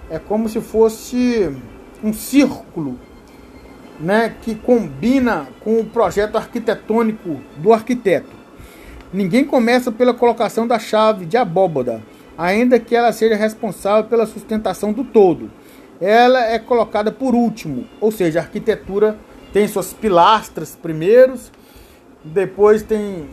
é 0.09 0.17
como 0.19 0.47
se 0.47 0.61
fosse 0.61 1.51
um 2.03 2.13
círculo 2.13 2.99
né, 3.99 4.35
que 4.41 4.55
combina 4.55 5.47
com 5.61 5.79
o 5.79 5.85
projeto 5.85 6.37
arquitetônico 6.37 7.41
do 7.57 7.73
arquiteto. 7.73 8.29
Ninguém 9.11 9.45
começa 9.45 9.91
pela 9.91 10.13
colocação 10.13 10.67
da 10.67 10.79
chave 10.79 11.25
de 11.25 11.37
abóboda, 11.37 12.01
ainda 12.37 12.79
que 12.79 12.95
ela 12.95 13.11
seja 13.11 13.35
responsável 13.35 14.05
pela 14.05 14.25
sustentação 14.25 14.91
do 14.91 15.03
todo. 15.03 15.51
Ela 16.01 16.45
é 16.45 16.57
colocada 16.57 17.11
por 17.11 17.35
último, 17.35 17.85
ou 18.01 18.11
seja, 18.11 18.39
a 18.39 18.43
arquitetura 18.43 19.17
tem 19.53 19.67
suas 19.67 19.93
pilastras 19.93 20.75
primeiros, 20.75 21.51
depois 22.23 22.81
tem 22.81 23.29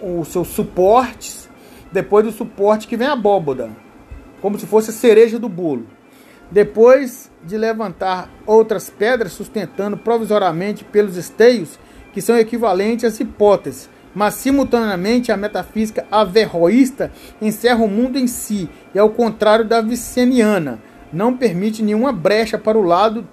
os 0.00 0.28
seus 0.28 0.48
suportes, 0.48 1.48
depois 1.90 2.24
do 2.24 2.30
suporte 2.30 2.86
que 2.86 2.96
vem 2.96 3.08
a 3.08 3.12
abóboda 3.12 3.85
como 4.46 4.60
se 4.60 4.66
fosse 4.66 4.90
a 4.90 4.92
cereja 4.92 5.40
do 5.40 5.48
bolo. 5.48 5.88
Depois 6.52 7.28
de 7.44 7.56
levantar 7.56 8.30
outras 8.46 8.88
pedras 8.88 9.32
sustentando 9.32 9.96
provisoriamente 9.96 10.84
pelos 10.84 11.16
esteios, 11.16 11.80
que 12.12 12.20
são 12.20 12.38
equivalentes 12.38 13.04
às 13.04 13.18
hipóteses, 13.18 13.90
mas 14.14 14.34
simultaneamente 14.34 15.32
a 15.32 15.36
metafísica 15.36 16.06
averroísta 16.12 17.10
encerra 17.42 17.84
o 17.84 17.88
mundo 17.88 18.20
em 18.20 18.28
si, 18.28 18.70
e 18.94 18.98
ao 19.00 19.10
contrário 19.10 19.64
da 19.64 19.80
viceniana, 19.80 20.78
não 21.12 21.36
permite 21.36 21.82
nenhuma 21.82 22.12
brecha 22.12 22.56
para 22.56 22.78
o 22.78 22.84
lado 22.84 23.26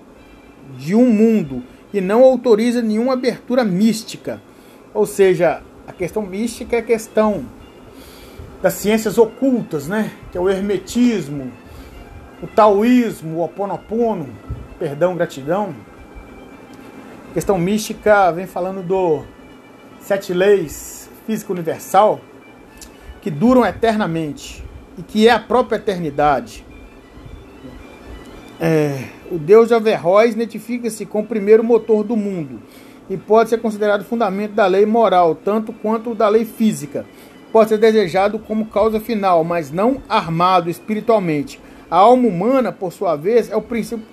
de 0.80 0.96
um 0.96 1.12
mundo 1.12 1.62
e 1.94 2.02
não 2.02 2.24
autoriza 2.24 2.82
nenhuma 2.82 3.14
abertura 3.14 3.64
mística. 3.64 4.42
Ou 4.96 5.06
seja, 5.06 5.62
a 5.88 5.94
questão 5.94 6.24
mística 6.24 6.76
é 6.76 6.80
a 6.80 6.82
questão 6.82 7.46
das 8.64 8.76
ciências 8.76 9.18
ocultas, 9.18 9.90
né? 9.90 10.10
Que 10.32 10.38
é 10.38 10.42
o 10.42 10.50
hermetismo, 10.50 11.52
o 12.42 12.48
taoísmo, 12.48 13.40
o 13.40 13.44
oponopono, 13.44 14.30
perdão, 14.80 15.18
gratidão. 15.18 15.76
A 17.30 17.34
questão 17.34 17.58
mística 17.58 18.32
vem 18.32 18.48
falando 18.48 18.82
do 18.82 19.24
sete 20.00 20.34
leis 20.34 21.10
física 21.28 21.52
universal 21.52 22.22
que 23.22 23.30
duram 23.30 23.66
eternamente 23.66 24.64
e 24.98 25.04
que 25.04 25.28
é 25.28 25.32
a 25.32 25.40
própria 25.40 25.76
eternidade. 25.76 26.66
É, 28.62 29.10
o 29.30 29.38
Deus 29.38 29.68
de 29.68 29.74
Averroes 29.74 30.36
identifica-se 30.36 31.06
com 31.06 31.20
o 31.20 31.26
primeiro 31.26 31.66
motor 31.66 32.02
do 32.02 32.16
mundo 32.16 32.62
e 33.10 33.18
pode 33.18 33.50
ser 33.50 33.58
considerado 33.58 34.06
fundamento 34.06 34.54
da 34.54 34.68
lei 34.68 34.86
moral, 34.86 35.36
tanto 35.36 35.74
quanto 35.74 36.16
da 36.16 36.30
lei 36.30 36.46
física 36.46 37.06
pode 37.54 37.70
ser 37.70 37.78
desejado 37.78 38.40
como 38.40 38.66
causa 38.66 39.00
final, 39.00 39.44
mas 39.44 39.72
não 39.72 40.02
armado 40.10 40.72
espiritualmente. 40.72 41.62
A 41.90 41.98
alma 41.98 42.28
humana, 42.28 42.72
por 42.72 42.92
sua 42.92 43.16
vez, 43.16 43.52
é 43.52 43.56
o 43.56 43.62
princípio. 43.62 44.04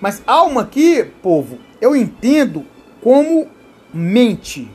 Mas 0.00 0.22
alma 0.24 0.62
aqui, 0.62 1.04
povo, 1.20 1.58
eu 1.80 1.96
entendo 1.96 2.64
como 3.02 3.48
mente. 3.92 4.70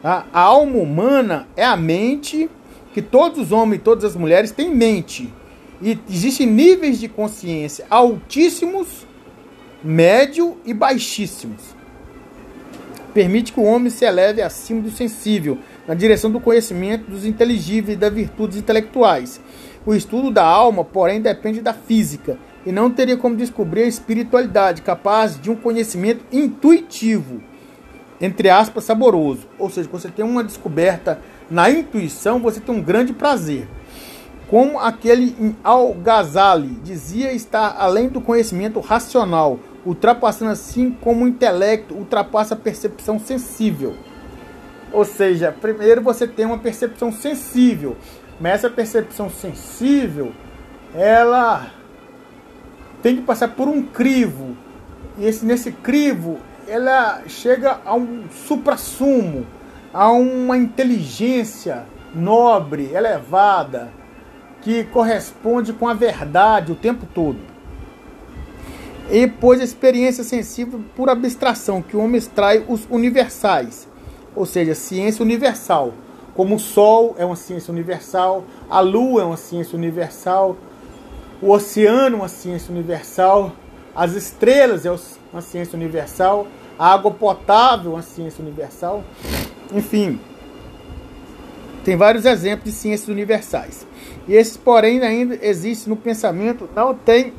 Tá? 0.00 0.26
A 0.32 0.40
alma 0.40 0.78
humana 0.78 1.46
é 1.54 1.64
a 1.64 1.76
mente 1.76 2.48
que 2.94 3.02
todos 3.02 3.38
os 3.38 3.52
homens 3.52 3.80
e 3.80 3.84
todas 3.84 4.04
as 4.04 4.16
mulheres 4.16 4.50
têm 4.50 4.74
mente. 4.74 5.30
E 5.82 5.98
existem 6.08 6.46
níveis 6.46 6.98
de 6.98 7.08
consciência 7.08 7.84
altíssimos, 7.90 9.06
médio 9.82 10.56
e 10.64 10.72
baixíssimos. 10.72 11.74
Permite 13.12 13.52
que 13.52 13.60
o 13.60 13.64
homem 13.64 13.90
se 13.90 14.06
eleve 14.06 14.40
acima 14.40 14.80
do 14.80 14.90
sensível 14.90 15.58
na 15.86 15.94
direção 15.94 16.30
do 16.30 16.40
conhecimento 16.40 17.10
dos 17.10 17.24
inteligíveis 17.24 17.96
e 17.96 18.00
das 18.00 18.12
virtudes 18.12 18.56
intelectuais. 18.56 19.40
O 19.86 19.94
estudo 19.94 20.30
da 20.30 20.44
alma, 20.44 20.84
porém, 20.84 21.20
depende 21.20 21.60
da 21.60 21.74
física 21.74 22.38
e 22.64 22.72
não 22.72 22.90
teria 22.90 23.16
como 23.16 23.36
descobrir 23.36 23.82
a 23.82 23.88
espiritualidade 23.88 24.82
capaz 24.82 25.38
de 25.38 25.50
um 25.50 25.56
conhecimento 25.56 26.24
intuitivo, 26.32 27.42
entre 28.20 28.48
aspas, 28.48 28.84
saboroso. 28.84 29.46
Ou 29.58 29.68
seja, 29.68 29.88
quando 29.88 30.02
você 30.02 30.08
tem 30.08 30.24
uma 30.24 30.42
descoberta 30.42 31.20
na 31.50 31.70
intuição, 31.70 32.38
você 32.38 32.60
tem 32.60 32.74
um 32.74 32.82
grande 32.82 33.12
prazer. 33.12 33.68
Como 34.48 34.78
aquele 34.78 35.54
Al-Ghazali 35.62 36.78
dizia 36.82 37.32
estar 37.32 37.76
além 37.78 38.08
do 38.08 38.20
conhecimento 38.20 38.80
racional, 38.80 39.58
ultrapassando 39.84 40.50
assim 40.50 40.90
como 40.90 41.24
o 41.24 41.28
intelecto 41.28 41.94
ultrapassa 41.94 42.54
a 42.54 42.56
percepção 42.56 43.18
sensível. 43.18 43.94
Ou 44.94 45.04
seja, 45.04 45.50
primeiro 45.50 46.00
você 46.00 46.24
tem 46.24 46.46
uma 46.46 46.58
percepção 46.58 47.10
sensível, 47.10 47.96
mas 48.38 48.52
essa 48.52 48.70
percepção 48.70 49.28
sensível, 49.28 50.32
ela 50.94 51.72
tem 53.02 53.16
que 53.16 53.22
passar 53.22 53.48
por 53.48 53.66
um 53.66 53.82
crivo. 53.82 54.56
E 55.18 55.26
esse, 55.26 55.44
nesse 55.44 55.72
crivo, 55.72 56.38
ela 56.68 57.24
chega 57.26 57.80
a 57.84 57.92
um 57.92 58.26
suprassumo, 58.30 59.44
a 59.92 60.12
uma 60.12 60.56
inteligência 60.56 61.86
nobre, 62.14 62.92
elevada, 62.94 63.90
que 64.62 64.84
corresponde 64.84 65.72
com 65.72 65.88
a 65.88 65.94
verdade 65.94 66.70
o 66.70 66.76
tempo 66.76 67.04
todo. 67.12 67.40
E 69.10 69.26
pois 69.26 69.60
a 69.60 69.64
experiência 69.64 70.22
sensível 70.22 70.84
por 70.94 71.10
abstração, 71.10 71.82
que 71.82 71.96
o 71.96 72.00
homem 72.00 72.16
extrai 72.16 72.64
os 72.68 72.86
universais 72.88 73.92
ou 74.34 74.46
seja, 74.46 74.74
ciência 74.74 75.22
universal. 75.22 75.94
Como 76.34 76.56
o 76.56 76.58
Sol 76.58 77.14
é 77.18 77.24
uma 77.24 77.36
ciência 77.36 77.70
universal, 77.72 78.44
a 78.68 78.80
Lua 78.80 79.22
é 79.22 79.24
uma 79.24 79.36
ciência 79.36 79.76
universal, 79.76 80.56
o 81.40 81.50
oceano 81.50 82.16
é 82.16 82.18
uma 82.20 82.28
ciência 82.28 82.72
universal, 82.72 83.52
as 83.94 84.14
estrelas 84.14 84.84
é 84.84 84.96
uma 85.32 85.42
ciência 85.42 85.76
universal, 85.76 86.46
a 86.78 86.92
água 86.92 87.10
potável 87.10 87.92
é 87.92 87.94
uma 87.94 88.02
ciência 88.02 88.42
universal. 88.42 89.04
Enfim, 89.72 90.18
tem 91.84 91.96
vários 91.96 92.24
exemplos 92.24 92.72
de 92.72 92.72
ciências 92.72 93.08
universais. 93.08 93.86
E 94.26 94.34
esses, 94.34 94.56
porém, 94.56 95.00
ainda 95.02 95.38
existem 95.40 95.90
no 95.90 95.96
pensamento, 95.96 96.68
não 96.74 96.94
tem 96.94 97.32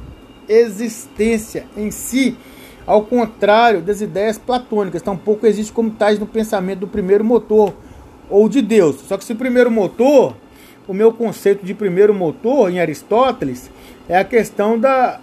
existência 0.47 1.65
em 1.75 1.91
si 1.91 2.37
ao 2.85 3.03
contrário 3.03 3.81
das 3.81 4.01
ideias 4.01 4.37
platônicas, 4.37 5.01
tampouco 5.01 5.47
existe 5.47 5.71
como 5.71 5.89
tais 5.91 6.19
no 6.19 6.25
pensamento 6.25 6.79
do 6.79 6.87
primeiro 6.87 7.23
motor 7.23 7.73
ou 8.29 8.47
de 8.47 8.61
Deus. 8.61 8.97
Só 9.07 9.17
que 9.17 9.25
se 9.25 9.33
primeiro 9.33 9.71
motor, 9.71 10.35
o 10.87 10.93
meu 10.93 11.11
conceito 11.11 11.65
de 11.65 11.73
primeiro 11.73 12.13
motor 12.13 12.69
em 12.69 12.79
Aristóteles 12.79 13.71
é 14.07 14.17
a 14.17 14.23
questão 14.23 14.79
da 14.79 15.19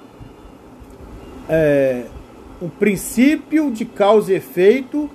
é, 1.48 2.04
um 2.60 2.68
princípio 2.68 3.70
de 3.70 3.84
causa 3.84 4.32
e 4.32 4.36
efeito 4.36 5.08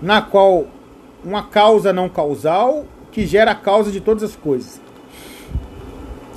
na 0.00 0.22
qual 0.22 0.66
uma 1.24 1.44
causa 1.44 1.92
não 1.92 2.08
causal 2.08 2.84
que 3.12 3.26
gera 3.26 3.52
a 3.52 3.54
causa 3.54 3.92
de 3.92 4.00
todas 4.00 4.22
as 4.22 4.36
coisas. 4.36 4.80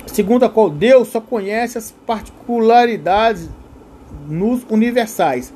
Segundo 0.06 0.44
a 0.44 0.48
qual 0.48 0.70
Deus 0.70 1.08
só 1.08 1.20
conhece 1.20 1.76
as 1.76 1.90
particularidades 2.06 3.48
nos 4.28 4.64
universais. 4.68 5.52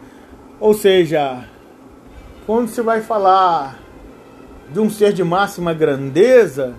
Ou 0.61 0.75
seja, 0.75 1.45
quando 2.47 2.69
você 2.69 2.83
vai 2.83 3.01
falar 3.01 3.79
de 4.73 4.81
um 4.81 4.89
ser 4.89 5.13
de 5.13 5.23
máxima 5.23 5.75
grandeza, 5.75 6.75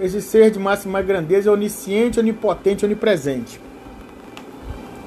esse 0.00 0.22
ser 0.22 0.50
de 0.50 0.58
máxima 0.58 1.02
grandeza 1.02 1.50
é 1.50 1.52
onisciente, 1.52 2.20
onipotente, 2.20 2.84
onipresente. 2.84 3.60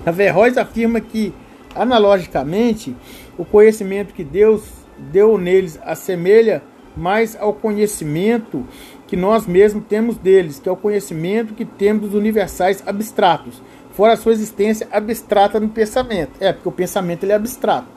Averroes 0.05 0.57
afirma 0.57 0.99
que, 0.99 1.33
analogicamente, 1.75 2.95
o 3.37 3.45
conhecimento 3.45 4.13
que 4.13 4.23
Deus 4.23 4.63
deu 4.97 5.37
neles 5.37 5.79
assemelha 5.83 6.61
mais 6.95 7.37
ao 7.39 7.53
conhecimento 7.53 8.65
que 9.07 9.15
nós 9.15 9.45
mesmos 9.45 9.85
temos 9.87 10.17
deles, 10.17 10.59
que 10.59 10.67
é 10.67 10.71
o 10.71 10.75
conhecimento 10.75 11.53
que 11.53 11.65
temos 11.65 12.03
dos 12.03 12.13
universais 12.13 12.83
abstratos, 12.85 13.61
fora 13.93 14.13
a 14.13 14.17
sua 14.17 14.31
existência 14.31 14.87
abstrata 14.91 15.59
no 15.59 15.69
pensamento. 15.69 16.31
É, 16.39 16.51
porque 16.53 16.69
o 16.69 16.71
pensamento 16.71 17.23
ele 17.23 17.31
é 17.31 17.35
abstrato. 17.35 17.87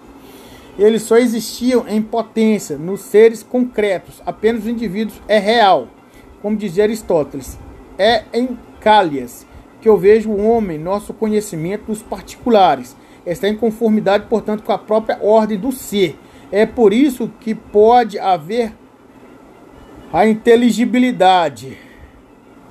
Eles 0.79 1.03
só 1.03 1.17
existiam 1.17 1.85
em 1.89 2.03
potência, 2.03 2.77
nos 2.77 3.01
seres 3.03 3.43
concretos. 3.43 4.21
Apenas 4.27 4.65
o 4.65 4.71
indivíduo 4.71 5.15
é 5.29 5.39
real. 5.39 5.89
Como 6.43 6.57
dizia 6.57 6.85
Aristóteles, 6.85 7.59
é 7.97 8.25
em 8.33 8.59
Cálias, 8.81 9.47
que 9.81 9.89
eu 9.89 9.97
vejo 9.97 10.31
o 10.31 10.47
homem, 10.47 10.79
nosso 10.79 11.15
conhecimento 11.15 11.87
dos 11.87 12.03
particulares, 12.03 12.97
está 13.25 13.49
em 13.49 13.57
conformidade, 13.57 14.27
portanto, 14.29 14.63
com 14.63 14.73
a 14.73 14.79
própria 14.79 15.19
ordem 15.23 15.59
do 15.59 15.71
ser. 15.73 16.19
É 16.51 16.67
por 16.67 16.93
isso 16.93 17.31
que 17.41 17.55
pode 17.55 18.19
haver 18.19 18.73
a 20.13 20.27
inteligibilidade. 20.27 21.79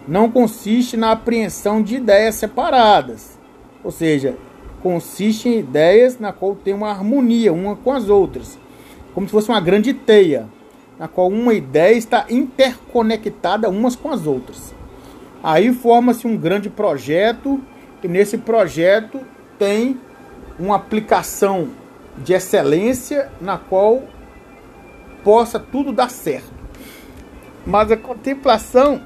Não 0.07 0.29
consiste 0.29 0.97
na 0.97 1.11
apreensão 1.11 1.81
de 1.81 1.95
ideias 1.95 2.35
separadas, 2.35 3.39
ou 3.83 3.91
seja, 3.91 4.37
consiste 4.81 5.47
em 5.47 5.59
ideias 5.59 6.19
na 6.19 6.33
qual 6.33 6.55
tem 6.55 6.73
uma 6.73 6.89
harmonia 6.89 7.53
uma 7.53 7.75
com 7.75 7.93
as 7.93 8.09
outras, 8.09 8.59
como 9.13 9.27
se 9.27 9.31
fosse 9.31 9.49
uma 9.49 9.61
grande 9.61 9.93
teia, 9.93 10.47
na 10.99 11.07
qual 11.07 11.29
uma 11.29 11.53
ideia 11.53 11.95
está 11.95 12.25
interconectada 12.29 13.69
umas 13.69 13.95
com 13.95 14.11
as 14.11 14.27
outras. 14.27 14.75
Aí 15.41 15.73
forma-se 15.73 16.27
um 16.27 16.37
grande 16.37 16.69
projeto 16.69 17.61
e 18.03 18.07
nesse 18.07 18.37
projeto 18.37 19.21
tem 19.57 19.99
uma 20.59 20.75
aplicação 20.75 21.69
de 22.17 22.33
excelência 22.33 23.31
na 23.41 23.57
qual 23.57 24.03
possa 25.23 25.59
tudo 25.59 25.91
dar 25.91 26.09
certo. 26.09 26.51
Mas 27.65 27.91
a 27.91 27.97
contemplação, 27.97 29.01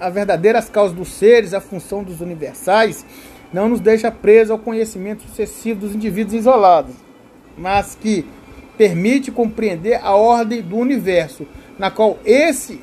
as 0.00 0.12
verdadeiras 0.12 0.68
causas 0.68 0.96
dos 0.96 1.08
seres, 1.08 1.54
a 1.54 1.60
função 1.60 2.02
dos 2.02 2.20
universais, 2.20 3.04
não 3.52 3.68
nos 3.68 3.80
deixa 3.80 4.10
presos 4.10 4.50
ao 4.50 4.58
conhecimento 4.58 5.22
sucessivo 5.22 5.80
dos 5.80 5.94
indivíduos 5.94 6.34
isolados, 6.34 6.94
mas 7.56 7.96
que 8.00 8.26
permite 8.76 9.30
compreender 9.30 10.00
a 10.02 10.14
ordem 10.14 10.62
do 10.62 10.76
universo, 10.76 11.46
na 11.78 11.90
qual 11.90 12.18
esse 12.24 12.80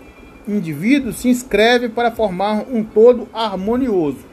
indivíduo 0.47 1.11
se 1.11 1.27
inscreve 1.27 1.89
para 1.89 2.11
formar 2.11 2.65
um 2.71 2.83
todo 2.83 3.27
harmonioso. 3.33 4.29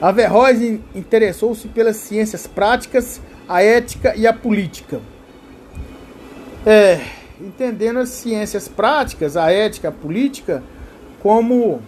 Averroes 0.00 0.60
interessou-se 0.94 1.66
pelas 1.68 1.96
ciências 1.96 2.46
práticas, 2.46 3.20
a 3.48 3.62
ética 3.62 4.14
e 4.14 4.26
a 4.26 4.32
política. 4.32 5.00
É, 6.66 7.00
entendendo 7.40 8.00
as 8.00 8.10
ciências 8.10 8.68
práticas, 8.68 9.36
a 9.36 9.50
ética, 9.50 9.88
a 9.88 9.92
política, 9.92 10.62
como 11.26 11.80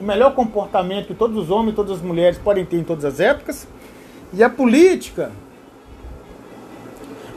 o 0.00 0.04
melhor 0.04 0.34
comportamento 0.34 1.06
que 1.06 1.14
todos 1.14 1.36
os 1.36 1.48
homens 1.48 1.74
e 1.74 1.76
todas 1.76 1.98
as 1.98 2.02
mulheres 2.02 2.36
podem 2.38 2.64
ter 2.64 2.76
em 2.76 2.82
todas 2.82 3.04
as 3.04 3.20
épocas, 3.20 3.68
e 4.32 4.42
a 4.42 4.50
política 4.50 5.30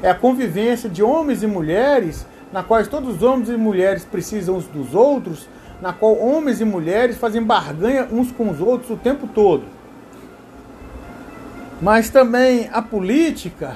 é 0.01 0.10
a 0.10 0.16
convivência 0.16 0.89
de 0.89 1.04
homens 1.04 1.43
e 1.43 1.47
mulheres, 1.47 2.26
na 2.51 2.64
qual 2.64 2.84
todos 2.88 3.18
os 3.18 3.22
homens 3.22 3.49
e 3.49 3.56
mulheres 3.56 4.04
precisam 4.04 4.56
uns 4.56 4.66
dos 4.66 4.95
outros, 4.95 5.47
na 5.80 5.93
qual 5.93 6.18
homens 6.18 6.60
e 6.60 6.66
mulheres 6.66 7.18
fazem 7.18 7.43
barganha 7.43 8.08
uns 8.12 8.32
com 8.32 8.49
os 8.49 8.60
outros 8.60 8.89
o 8.89 8.97
tempo 8.97 9.28
todo. 9.28 9.62
Mas 11.80 12.10
também 12.10 12.68
a 12.74 12.82
política, 12.82 13.76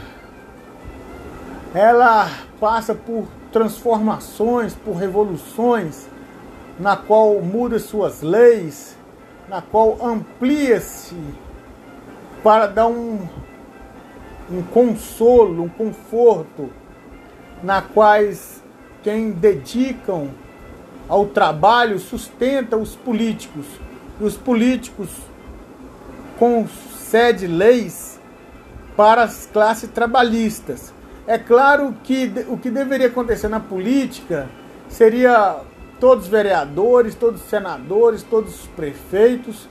ela 1.75 2.27
passa 2.59 2.95
por 2.95 3.27
transformações, 3.51 4.73
por 4.73 4.95
revoluções, 4.95 6.07
na 6.79 6.95
qual 6.95 7.41
muda 7.41 7.79
suas 7.79 8.21
leis, 8.21 8.95
na 9.49 9.61
qual 9.61 9.97
amplia-se 10.01 11.15
para 12.43 12.67
dar 12.67 12.87
um, 12.87 13.27
um 14.51 14.61
consolo, 14.61 15.63
um 15.63 15.69
conforto, 15.69 16.69
na 17.63 17.81
quais 17.81 18.63
quem 19.01 19.31
dedicam 19.31 20.29
ao 21.09 21.25
trabalho 21.25 21.97
sustenta 21.99 22.77
os 22.77 22.95
políticos 22.95 23.65
e 24.19 24.23
os 24.23 24.37
políticos 24.37 25.09
concede 26.37 27.47
leis 27.47 28.19
para 28.95 29.23
as 29.23 29.45
classes 29.45 29.89
trabalhistas. 29.89 30.93
É 31.25 31.37
claro 31.37 31.95
que 32.03 32.31
o 32.47 32.57
que 32.57 32.69
deveria 32.69 33.07
acontecer 33.07 33.47
na 33.47 33.59
política 33.59 34.49
seria 34.89 35.57
todos 35.99 36.25
os 36.25 36.29
vereadores, 36.29 37.15
todos 37.15 37.41
os 37.41 37.49
senadores, 37.49 38.23
todos 38.23 38.61
os 38.61 38.67
prefeitos, 38.67 39.67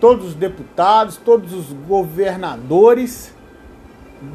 todos 0.00 0.28
os 0.28 0.34
deputados, 0.34 1.16
todos 1.16 1.52
os 1.52 1.72
governadores 1.72 3.32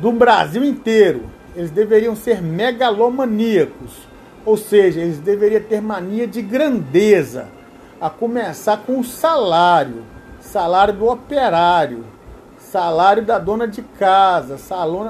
do 0.01 0.11
Brasil 0.11 0.63
inteiro. 0.63 1.23
Eles 1.55 1.71
deveriam 1.71 2.15
ser 2.15 2.41
megalomaníacos, 2.41 4.07
ou 4.45 4.57
seja, 4.57 5.01
eles 5.01 5.19
deveriam 5.19 5.61
ter 5.61 5.81
mania 5.81 6.27
de 6.27 6.41
grandeza, 6.41 7.47
a 7.99 8.09
começar 8.09 8.77
com 8.85 8.99
o 8.99 9.03
salário, 9.03 10.03
salário 10.39 10.93
do 10.93 11.07
operário, 11.07 12.05
salário 12.57 13.25
da 13.25 13.37
dona 13.37 13.67
de 13.67 13.81
casa, 13.81 14.57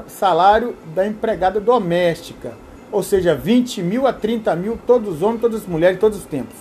salário 0.08 0.76
da 0.96 1.06
empregada 1.06 1.60
doméstica 1.60 2.54
ou 2.92 3.04
seja, 3.04 3.36
20 3.36 3.82
mil 3.82 4.08
a 4.08 4.14
30 4.14 4.56
mil, 4.56 4.80
todos 4.86 5.16
os 5.16 5.22
homens, 5.22 5.42
todas 5.42 5.62
as 5.62 5.68
mulheres, 5.68 6.00
todos 6.00 6.18
os 6.18 6.26
tempos. 6.26 6.56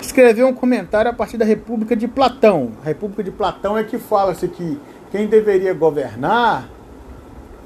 Escreveu 0.00 0.46
um 0.46 0.54
comentário 0.54 1.10
a 1.10 1.14
partir 1.14 1.36
da 1.36 1.44
República 1.44 1.96
de 1.96 2.06
Platão. 2.06 2.72
A 2.82 2.86
República 2.86 3.22
de 3.22 3.30
Platão 3.30 3.76
é 3.76 3.82
que 3.82 3.98
fala-se 3.98 4.46
que 4.48 4.78
quem 5.10 5.26
deveria 5.26 5.72
governar 5.72 6.68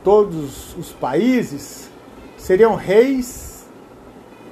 todos 0.04 0.76
os 0.76 0.92
países 0.92 1.90
seriam 2.36 2.74
reis 2.74 3.66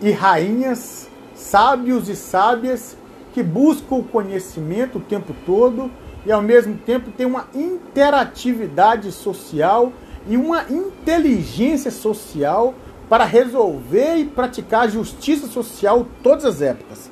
e 0.03 0.11
rainhas, 0.11 1.09
sábios 1.34 2.09
e 2.09 2.16
sábias 2.16 2.97
que 3.32 3.43
buscam 3.43 3.97
o 3.97 4.03
conhecimento 4.03 4.99
o 4.99 5.01
tempo 5.01 5.34
todo 5.47 5.91
e 6.24 6.32
ao 6.32 6.43
mesmo 6.43 6.76
tempo 6.76 7.11
tem 7.11 7.26
uma 7.26 7.47
interatividade 7.55 9.12
social 9.12 9.93
e 10.29 10.37
uma 10.37 10.64
inteligência 10.70 11.91
social 11.91 12.74
para 13.09 13.24
resolver 13.24 14.16
e 14.16 14.24
praticar 14.24 14.91
justiça 14.91 15.47
social 15.47 16.07
todas 16.22 16.45
as 16.45 16.61
épocas. 16.61 17.11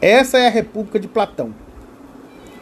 Essa 0.00 0.38
é 0.38 0.48
a 0.48 0.50
República 0.50 0.98
de 0.98 1.06
Platão, 1.06 1.54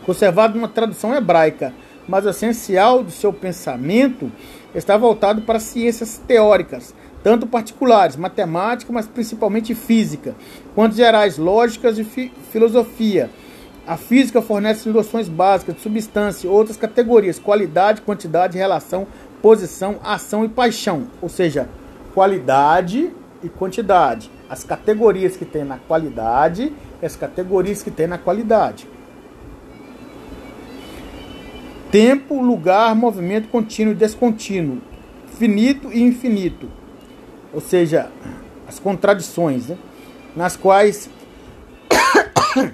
conservado 0.04 0.54
numa 0.54 0.68
tradução 0.68 1.14
hebraica, 1.14 1.72
mas 2.06 2.26
o 2.26 2.28
essencial 2.30 3.02
do 3.02 3.10
seu 3.10 3.32
pensamento 3.32 4.30
está 4.74 4.96
voltado 4.96 5.42
para 5.42 5.58
ciências 5.58 6.20
teóricas, 6.26 6.94
tanto 7.22 7.46
particulares, 7.46 8.16
matemática, 8.16 8.92
mas 8.92 9.06
principalmente 9.06 9.74
física, 9.74 10.34
quanto 10.74 10.96
gerais, 10.96 11.38
lógicas 11.38 11.98
e 11.98 12.04
fi 12.04 12.32
filosofia. 12.50 13.30
A 13.86 13.96
física 13.96 14.42
fornece 14.42 14.88
noções 14.88 15.28
básicas 15.28 15.76
de 15.76 15.80
substância, 15.80 16.50
outras 16.50 16.76
categorias, 16.76 17.38
qualidade, 17.38 18.02
quantidade, 18.02 18.58
relação, 18.58 19.06
posição, 19.42 19.98
ação 20.02 20.44
e 20.44 20.48
paixão, 20.48 21.08
ou 21.20 21.28
seja, 21.28 21.68
qualidade 22.14 23.10
e 23.42 23.48
quantidade. 23.48 24.30
As 24.48 24.64
categorias 24.64 25.36
que 25.36 25.44
tem 25.44 25.64
na 25.64 25.78
qualidade 25.78 26.72
e 27.00 27.06
as 27.06 27.16
categorias 27.16 27.82
que 27.82 27.90
tem 27.90 28.06
na 28.06 28.18
qualidade. 28.18 28.86
Tempo, 31.90 32.40
lugar, 32.40 32.94
movimento 32.94 33.48
contínuo 33.48 33.92
e 33.92 33.96
descontínuo, 33.96 34.78
finito 35.38 35.90
e 35.92 36.00
infinito. 36.02 36.68
Ou 37.52 37.60
seja, 37.60 38.10
as 38.68 38.78
contradições, 38.78 39.68
né? 39.68 39.78
nas 40.36 40.56
quais 40.56 41.10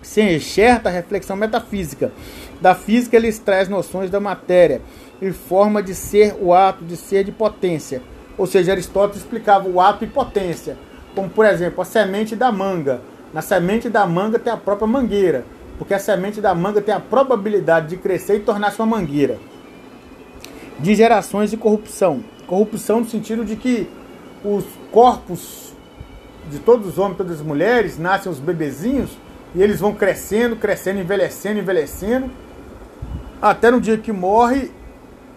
se 0.00 0.22
enxerta 0.22 0.88
a 0.88 0.92
reflexão 0.92 1.34
metafísica. 1.34 2.12
Da 2.60 2.74
física, 2.74 3.16
ele 3.16 3.32
traz 3.32 3.68
noções 3.68 4.10
da 4.10 4.20
matéria 4.20 4.82
e 5.20 5.32
forma 5.32 5.82
de 5.82 5.94
ser 5.94 6.36
o 6.40 6.52
ato, 6.52 6.84
de 6.84 6.96
ser 6.96 7.24
de 7.24 7.32
potência. 7.32 8.02
Ou 8.36 8.46
seja, 8.46 8.72
Aristóteles 8.72 9.22
explicava 9.22 9.68
o 9.68 9.80
ato 9.80 10.04
e 10.04 10.06
potência, 10.06 10.76
como 11.14 11.28
por 11.28 11.46
exemplo 11.46 11.80
a 11.80 11.84
semente 11.84 12.36
da 12.36 12.52
manga. 12.52 13.00
Na 13.32 13.42
semente 13.42 13.88
da 13.88 14.06
manga 14.06 14.38
tem 14.38 14.52
a 14.52 14.56
própria 14.56 14.86
mangueira, 14.86 15.44
porque 15.78 15.94
a 15.94 15.98
semente 15.98 16.40
da 16.40 16.54
manga 16.54 16.80
tem 16.80 16.94
a 16.94 17.00
probabilidade 17.00 17.88
de 17.88 17.96
crescer 17.96 18.36
e 18.36 18.40
tornar-se 18.40 18.80
uma 18.80 18.98
mangueira. 18.98 19.38
De 20.78 20.94
gerações 20.94 21.50
de 21.50 21.56
corrupção. 21.56 22.24
Corrupção 22.46 23.00
no 23.00 23.08
sentido 23.08 23.44
de 23.44 23.56
que 23.56 23.88
os 24.44 24.64
corpos 24.90 25.72
de 26.50 26.58
todos 26.58 26.88
os 26.88 26.98
homens, 26.98 27.16
todas 27.16 27.40
as 27.40 27.46
mulheres, 27.46 27.98
nascem 27.98 28.30
os 28.30 28.38
bebezinhos 28.38 29.10
e 29.54 29.62
eles 29.62 29.80
vão 29.80 29.94
crescendo, 29.94 30.56
crescendo, 30.56 31.00
envelhecendo, 31.00 31.60
envelhecendo, 31.60 32.30
até 33.40 33.70
no 33.70 33.80
dia 33.80 33.96
que 33.98 34.12
morre 34.12 34.70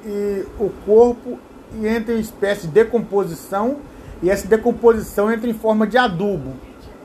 e 0.06 0.45
o 0.60 0.70
corpo 0.86 1.39
entra 1.84 2.14
em 2.14 2.20
espécie 2.20 2.68
de 2.68 2.74
decomposição 2.74 3.78
e 4.22 4.30
essa 4.30 4.47
decomposição 4.47 5.32
entra 5.32 5.49
em 5.49 5.54
forma 5.54 5.88
de 5.88 5.97
adubo 5.97 6.54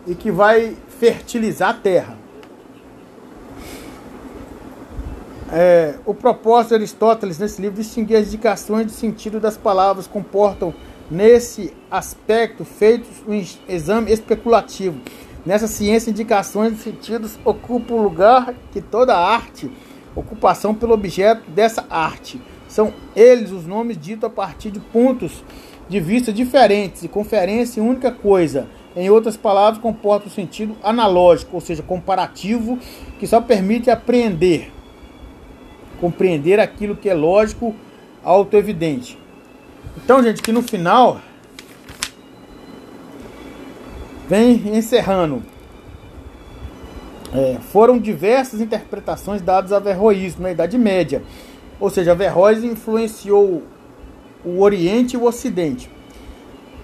e 0.07 0.15
que 0.15 0.31
vai 0.31 0.77
fertilizar 0.99 1.71
a 1.71 1.75
terra. 1.75 2.19
É, 5.51 5.95
o 6.05 6.13
propósito 6.13 6.71
de 6.71 6.75
Aristóteles 6.75 7.39
nesse 7.39 7.63
livro 7.63 7.81
distinguir 7.81 8.19
as 8.19 8.29
indicações 8.29 8.87
de 8.87 8.93
sentido 8.93 9.41
das 9.41 9.57
palavras 9.57 10.07
comportam 10.07 10.75
nesse 11.11 11.73
aspecto 11.91 12.67
feitos 12.67 13.23
um 13.27 13.43
exame 13.67 14.13
especulativo 14.13 15.01
Nessa 15.49 15.67
ciência, 15.67 16.11
indicações 16.11 16.75
de 16.75 16.83
sentidos 16.83 17.39
ocupam 17.43 17.95
o 17.95 18.03
lugar 18.03 18.55
que 18.71 18.83
toda 18.83 19.17
arte, 19.17 19.71
ocupação 20.15 20.75
pelo 20.75 20.95
objeto 20.95 21.51
dessa 21.51 21.87
arte. 21.89 22.41
São 22.69 22.93
eles 23.17 23.51
os 23.51 23.67
nomes 23.67 23.99
ditos 23.99 24.25
a 24.25 24.31
partir 24.31 24.71
de 24.71 24.81
pontos 24.81 25.43
de 25.89 26.01
vista 26.01 26.33
diferentes 26.33 27.03
e 27.03 27.09
conferência 27.09 27.81
em 27.81 27.89
única 27.89 28.11
coisa. 28.11 28.69
Em 28.95 29.09
outras 29.09 29.37
palavras, 29.37 29.81
comporta 29.81 30.27
o 30.27 30.29
um 30.29 30.33
sentido 30.33 30.77
analógico, 30.83 31.55
ou 31.55 31.61
seja, 31.61 31.83
comparativo, 31.83 32.79
que 33.19 33.27
só 33.27 33.41
permite 33.41 33.91
apreender, 33.91 34.73
compreender 36.01 36.59
aquilo 36.59 36.97
que 36.97 37.09
é 37.09 37.15
lógico, 37.15 37.75
autoevidente. 38.23 39.19
Então, 39.97 40.23
gente, 40.23 40.43
que 40.43 40.53
no 40.53 40.63
final 40.63 41.21
vem 44.29 44.77
encerrando. 44.77 45.43
É, 47.35 47.59
foram 47.73 47.99
diversas 47.99 48.61
interpretações 48.61 49.43
dadas 49.43 49.73
a 49.73 49.77
Averroísmo 49.77 50.43
na 50.43 50.51
Idade 50.51 50.79
Média. 50.79 51.23
Ou 51.79 51.91
seja, 51.91 52.13
Averroes 52.13 52.65
influenciou 52.65 53.63
o 54.45 54.61
Oriente 54.61 55.15
e 55.15 55.17
o 55.19 55.25
Ocidente. 55.25 55.91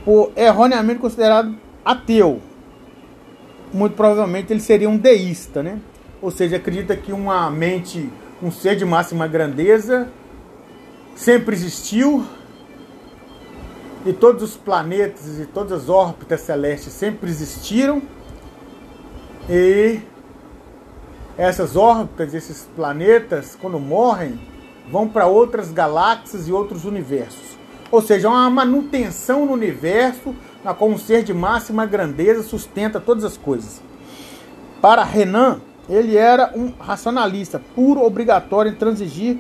Por 0.05 0.33
erroneamente 0.37 1.01
considerado 1.01 1.55
ateu. 1.85 2.41
Muito 3.73 3.97
provavelmente 3.97 4.53
ele 4.53 4.61
seria 4.61 4.89
um 4.89 4.97
deísta, 4.97 5.63
né? 5.63 5.81
Ou 6.21 6.31
seja, 6.31 6.57
acredita 6.57 6.97
que 6.97 7.13
uma 7.13 7.51
mente, 7.51 8.11
um 8.43 8.51
ser 8.51 8.77
de 8.77 8.85
máxima 8.85 9.27
grandeza, 9.27 10.09
sempre 11.17 11.55
existiu, 11.55 12.25
e 14.05 14.13
todos 14.13 14.43
os 14.43 14.57
planetas 14.57 15.39
e 15.39 15.47
todas 15.47 15.73
as 15.73 15.89
órbitas 15.89 16.43
celestes 16.43 16.93
sempre 16.93 17.31
existiram 17.31 18.03
e 19.49 20.01
essas 21.37 21.77
órbitas, 21.77 22.35
esses 22.35 22.69
planetas, 22.77 23.57
quando 23.61 23.79
morrem, 23.81 24.39
vão 24.91 25.09
para 25.09 25.27
outras 25.27 25.73
galáxias 25.73 26.47
e 26.47 26.53
outros 26.53 26.85
universos. 26.85 27.59
Ou 27.91 28.01
seja, 28.03 28.29
uma 28.29 28.49
manutenção 28.51 29.47
no 29.47 29.53
universo 29.53 30.35
na 30.63 30.73
qual 30.75 30.91
um 30.91 30.99
ser 30.99 31.23
de 31.23 31.35
máxima 31.35 31.85
grandeza 31.87 32.43
sustenta 32.43 33.01
todas 33.01 33.25
as 33.25 33.37
coisas. 33.37 33.83
Para 34.81 35.05
Renan, 35.05 35.61
ele 35.89 36.17
era 36.17 36.53
um 36.57 36.73
racionalista 36.79 37.61
puro, 37.75 38.03
obrigatório 38.03 38.73
em 38.73 38.75
transigir 38.75 39.39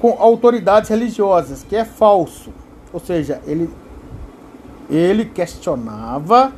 com 0.00 0.16
autoridades 0.18 0.88
religiosas, 0.88 1.64
que 1.64 1.74
é 1.74 1.84
falso. 1.84 2.52
Ou 2.92 3.00
seja, 3.00 3.40
ele, 3.46 3.68
ele 4.88 5.24
questionava, 5.24 6.52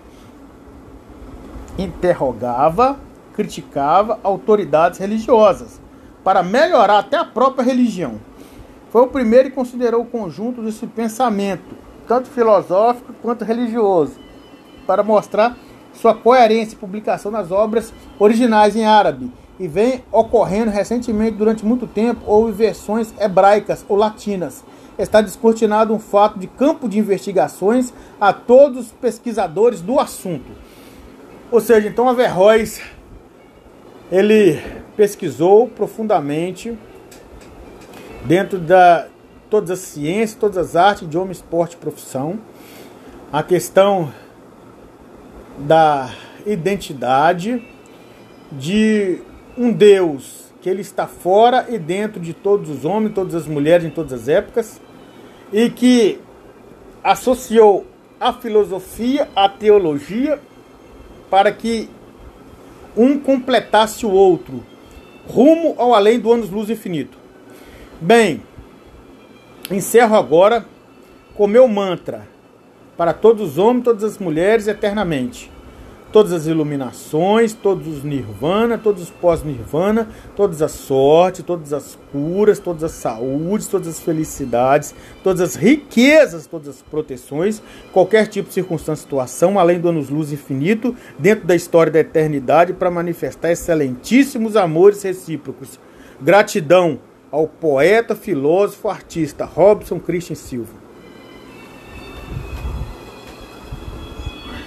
interrogava, 1.78 2.98
criticava 3.40 4.20
autoridades 4.22 4.98
religiosas 4.98 5.80
para 6.22 6.42
melhorar 6.42 6.98
até 6.98 7.16
a 7.16 7.24
própria 7.24 7.64
religião. 7.64 8.20
Foi 8.90 9.00
o 9.00 9.06
primeiro 9.06 9.48
e 9.48 9.50
considerou 9.50 10.02
o 10.02 10.06
conjunto 10.06 10.60
desse 10.60 10.86
pensamento, 10.86 11.74
tanto 12.06 12.28
filosófico 12.28 13.14
quanto 13.22 13.42
religioso, 13.42 14.18
para 14.86 15.02
mostrar 15.02 15.56
sua 15.94 16.14
coerência 16.14 16.74
e 16.74 16.78
publicação 16.78 17.32
nas 17.32 17.50
obras 17.50 17.94
originais 18.18 18.76
em 18.76 18.84
árabe, 18.84 19.32
e 19.58 19.66
vem 19.66 20.04
ocorrendo 20.12 20.70
recentemente 20.70 21.38
durante 21.38 21.64
muito 21.64 21.86
tempo, 21.86 22.20
houve 22.26 22.52
versões 22.52 23.14
hebraicas 23.18 23.86
ou 23.88 23.96
latinas, 23.96 24.62
está 24.98 25.22
descortinado 25.22 25.94
um 25.94 25.98
fato 25.98 26.38
de 26.38 26.46
campo 26.46 26.86
de 26.86 26.98
investigações 26.98 27.90
a 28.20 28.34
todos 28.34 28.86
os 28.86 28.92
pesquisadores 28.92 29.80
do 29.80 29.98
assunto. 29.98 30.50
Ou 31.50 31.60
seja, 31.60 31.88
então 31.88 32.06
Averroes 32.06 32.80
ele 34.10 34.60
pesquisou 34.96 35.68
profundamente 35.68 36.76
dentro 38.24 38.58
da 38.58 39.06
todas 39.48 39.70
as 39.70 39.80
ciências, 39.80 40.38
todas 40.38 40.56
as 40.56 40.76
artes, 40.76 41.02
idioma, 41.02 41.32
esporte, 41.32 41.76
profissão, 41.76 42.38
a 43.32 43.42
questão 43.42 44.12
da 45.58 46.14
identidade 46.46 47.62
de 48.52 49.18
um 49.58 49.72
Deus 49.72 50.52
que 50.60 50.68
ele 50.68 50.82
está 50.82 51.06
fora 51.06 51.66
e 51.68 51.78
dentro 51.78 52.20
de 52.20 52.32
todos 52.32 52.70
os 52.70 52.84
homens, 52.84 53.14
todas 53.14 53.34
as 53.34 53.46
mulheres 53.46 53.84
em 53.84 53.90
todas 53.90 54.12
as 54.12 54.28
épocas, 54.28 54.80
e 55.52 55.70
que 55.70 56.20
associou 57.02 57.86
a 58.20 58.32
filosofia 58.32 59.28
à 59.34 59.48
teologia 59.48 60.38
para 61.30 61.50
que 61.50 61.88
um 62.96 63.18
completasse 63.18 64.04
o 64.04 64.10
outro, 64.10 64.64
rumo 65.26 65.74
ao 65.78 65.94
além 65.94 66.18
do 66.18 66.32
anos-luz 66.32 66.70
infinito. 66.70 67.18
Bem, 68.00 68.42
encerro 69.70 70.16
agora 70.16 70.64
com 71.34 71.46
meu 71.46 71.68
mantra 71.68 72.28
para 72.96 73.12
todos 73.12 73.52
os 73.52 73.58
homens, 73.58 73.84
todas 73.84 74.04
as 74.04 74.18
mulheres 74.18 74.66
eternamente 74.66 75.50
todas 76.12 76.32
as 76.32 76.46
iluminações, 76.46 77.52
todos 77.52 77.86
os 77.86 78.04
nirvana, 78.04 78.76
todos 78.76 79.04
os 79.04 79.10
pós-nirvana, 79.10 80.08
todas 80.34 80.60
as 80.62 80.72
sortes, 80.72 81.44
todas 81.44 81.72
as 81.72 81.98
curas, 82.12 82.58
todas 82.58 82.84
as 82.84 82.92
saúdes, 82.92 83.66
todas 83.66 83.88
as 83.88 84.00
felicidades, 84.00 84.94
todas 85.22 85.40
as 85.40 85.54
riquezas, 85.54 86.46
todas 86.46 86.68
as 86.68 86.82
proteções, 86.82 87.62
qualquer 87.92 88.26
tipo 88.26 88.48
de 88.48 88.54
circunstância, 88.54 89.02
situação, 89.02 89.58
além 89.58 89.78
do 89.78 89.88
anos-luz 89.88 90.32
infinito, 90.32 90.94
dentro 91.18 91.46
da 91.46 91.54
história 91.54 91.92
da 91.92 92.00
eternidade, 92.00 92.72
para 92.72 92.90
manifestar 92.90 93.52
excelentíssimos 93.52 94.56
amores 94.56 95.02
recíprocos. 95.02 95.78
Gratidão 96.20 96.98
ao 97.30 97.46
poeta, 97.46 98.16
filósofo, 98.16 98.88
artista 98.88 99.44
Robson 99.44 100.00
Christian 100.00 100.34
Silva. 100.34 100.79